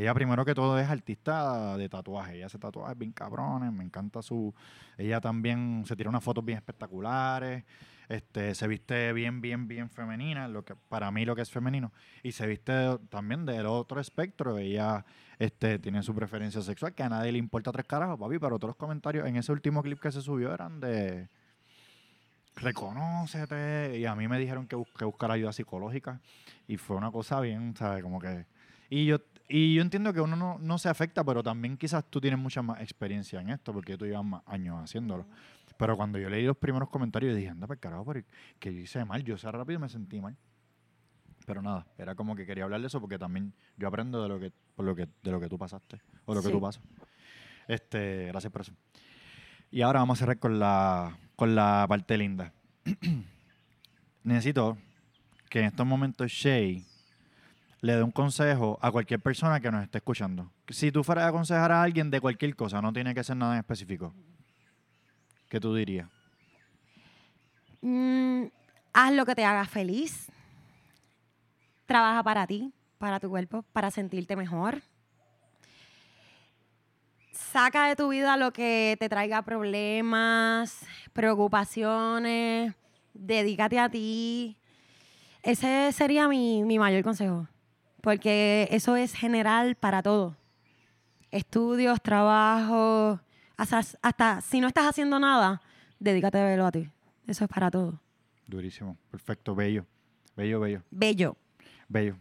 [0.00, 2.36] ella primero que todo es artista de tatuaje.
[2.36, 4.54] Ella hace tatuajes bien cabrones, me encanta su...
[4.96, 7.64] Ella también se tira unas fotos bien espectaculares,
[8.08, 11.92] este, se viste bien, bien, bien femenina, lo que para mí lo que es femenino.
[12.22, 14.58] Y se viste también del otro espectro.
[14.58, 15.04] Ella
[15.38, 18.70] este, tiene su preferencia sexual, que a nadie le importa tres carajos, papi, pero todos
[18.70, 21.28] los comentarios en ese último clip que se subió eran de
[22.56, 23.96] reconócete.
[23.98, 26.20] Y a mí me dijeron que, bus- que buscar ayuda psicológica.
[26.66, 28.02] Y fue una cosa bien, ¿sabes?
[28.02, 28.46] Como que.
[28.88, 29.18] Y yo,
[29.50, 32.62] y yo entiendo que uno no, no se afecta, pero también quizás tú tienes mucha
[32.62, 35.26] más experiencia en esto, porque tú llevas más años haciéndolo.
[35.76, 38.12] Pero cuando yo leí los primeros comentarios, dije, anda, para carajo,
[38.58, 39.24] que hice mal.
[39.24, 40.36] Yo sé rápido y me sentí mal.
[41.46, 44.38] Pero nada, era como que quería hablar de eso porque también yo aprendo de lo
[44.38, 46.52] que, por lo que, de lo que tú pasaste o lo que Sí.
[46.52, 46.82] tú pasas.
[47.66, 48.72] Este, gracias por eso.
[49.70, 52.52] Y ahora vamos a cerrar con la, con la parte linda.
[54.22, 54.76] Necesito
[55.48, 56.84] que en estos momentos Shay
[57.80, 60.50] le dé un consejo a cualquier persona que nos esté escuchando.
[60.68, 63.54] Si tú fueras a aconsejar a alguien de cualquier cosa, no tiene que ser nada
[63.54, 64.12] en específico.
[65.48, 66.08] ¿Qué tú dirías?
[67.80, 68.44] Mm,
[68.92, 70.30] haz lo que te haga feliz.
[71.86, 74.82] Trabaja para ti, para tu cuerpo, para sentirte mejor.
[77.32, 82.74] Saca de tu vida lo que te traiga problemas, preocupaciones.
[83.14, 84.56] Dedícate a ti.
[85.42, 87.48] Ese sería mi, mi mayor consejo.
[88.02, 90.36] Porque eso es general para todo.
[91.30, 93.20] Estudios, trabajo,
[93.56, 95.60] hasta, hasta si no estás haciendo nada,
[95.98, 96.88] dedícate a verlo a ti.
[97.26, 98.00] Eso es para todo.
[98.46, 99.86] Durísimo, perfecto, bello,
[100.36, 101.36] bello, bello, Bello.
[101.88, 102.16] bello.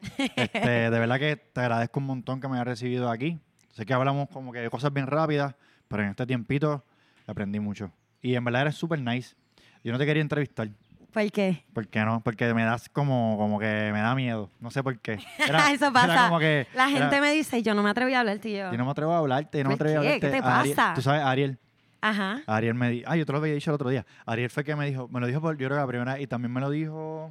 [0.36, 3.38] Este, de verdad que te agradezco un montón que me hayas recibido aquí.
[3.72, 5.54] Sé que hablamos como que de cosas bien rápidas,
[5.88, 6.84] pero en este tiempito
[7.26, 7.92] aprendí mucho.
[8.22, 9.36] Y en verdad eres súper nice.
[9.84, 10.68] Yo no te quería entrevistar.
[11.16, 11.64] ¿Por qué?
[11.72, 12.20] ¿Por qué no?
[12.20, 14.50] Porque me das como, como que me da miedo.
[14.60, 15.12] No sé por qué.
[15.38, 16.24] Era- Eso era pasa.
[16.28, 18.70] como que- La era- gente me dice, yo no me atreví a hablar, tío.
[18.70, 20.08] Yo no me atrevo a hablarte, yo no me ¿Por atrevo a qué?
[20.16, 20.26] hablarte.
[20.26, 20.92] ¿Qué te Ariel- pasa?
[20.94, 21.58] Tú sabes, Ariel.
[22.02, 22.42] Ajá.
[22.46, 24.04] Ariel me dijo, ah, yo te lo había dicho el otro día.
[24.26, 26.26] Ariel fue que me dijo, me lo dijo por, yo creo que la primera, y
[26.26, 27.30] también me lo dijo,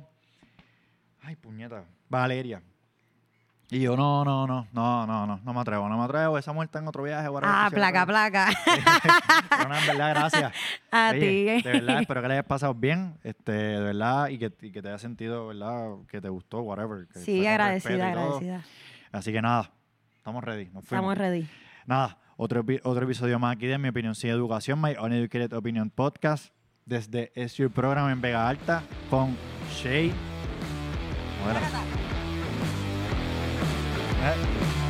[1.21, 2.63] ay, puñeta, Valeria.
[3.71, 6.53] Y yo, no, no, no, no, no, no, no me atrevo, no me atrevo, esa
[6.53, 7.27] muerte en otro viaje.
[7.41, 8.31] Ah, placa, atrever".
[8.31, 8.49] placa.
[9.49, 10.53] Pero no, en verdad, gracias.
[10.91, 11.45] A ti.
[11.45, 14.81] De verdad, espero que le hayas pasado bien, este, de verdad, y que, y que
[14.83, 15.95] te haya sentido, ¿verdad?
[16.07, 17.07] Que te gustó, whatever.
[17.07, 18.63] que Sí, agradecida, agradecida.
[19.11, 19.71] Así que nada,
[20.15, 21.13] estamos ready, nos fuimos.
[21.13, 21.47] Estamos ready.
[21.87, 26.53] Nada, otro, otro episodio más aquí de Mi Opinión Sin Educación, My Uneducated Opinion Podcast,
[26.85, 29.35] desde Es Your Program en Vega Alta, con
[29.71, 30.13] Shay.
[31.41, 32.04] Modera.
[34.25, 34.33] 哎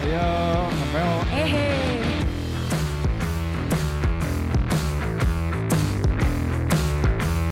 [0.02, 0.20] 哎呀
[0.72, 1.08] 好朋友。
[1.34, 1.95] 哎嘿。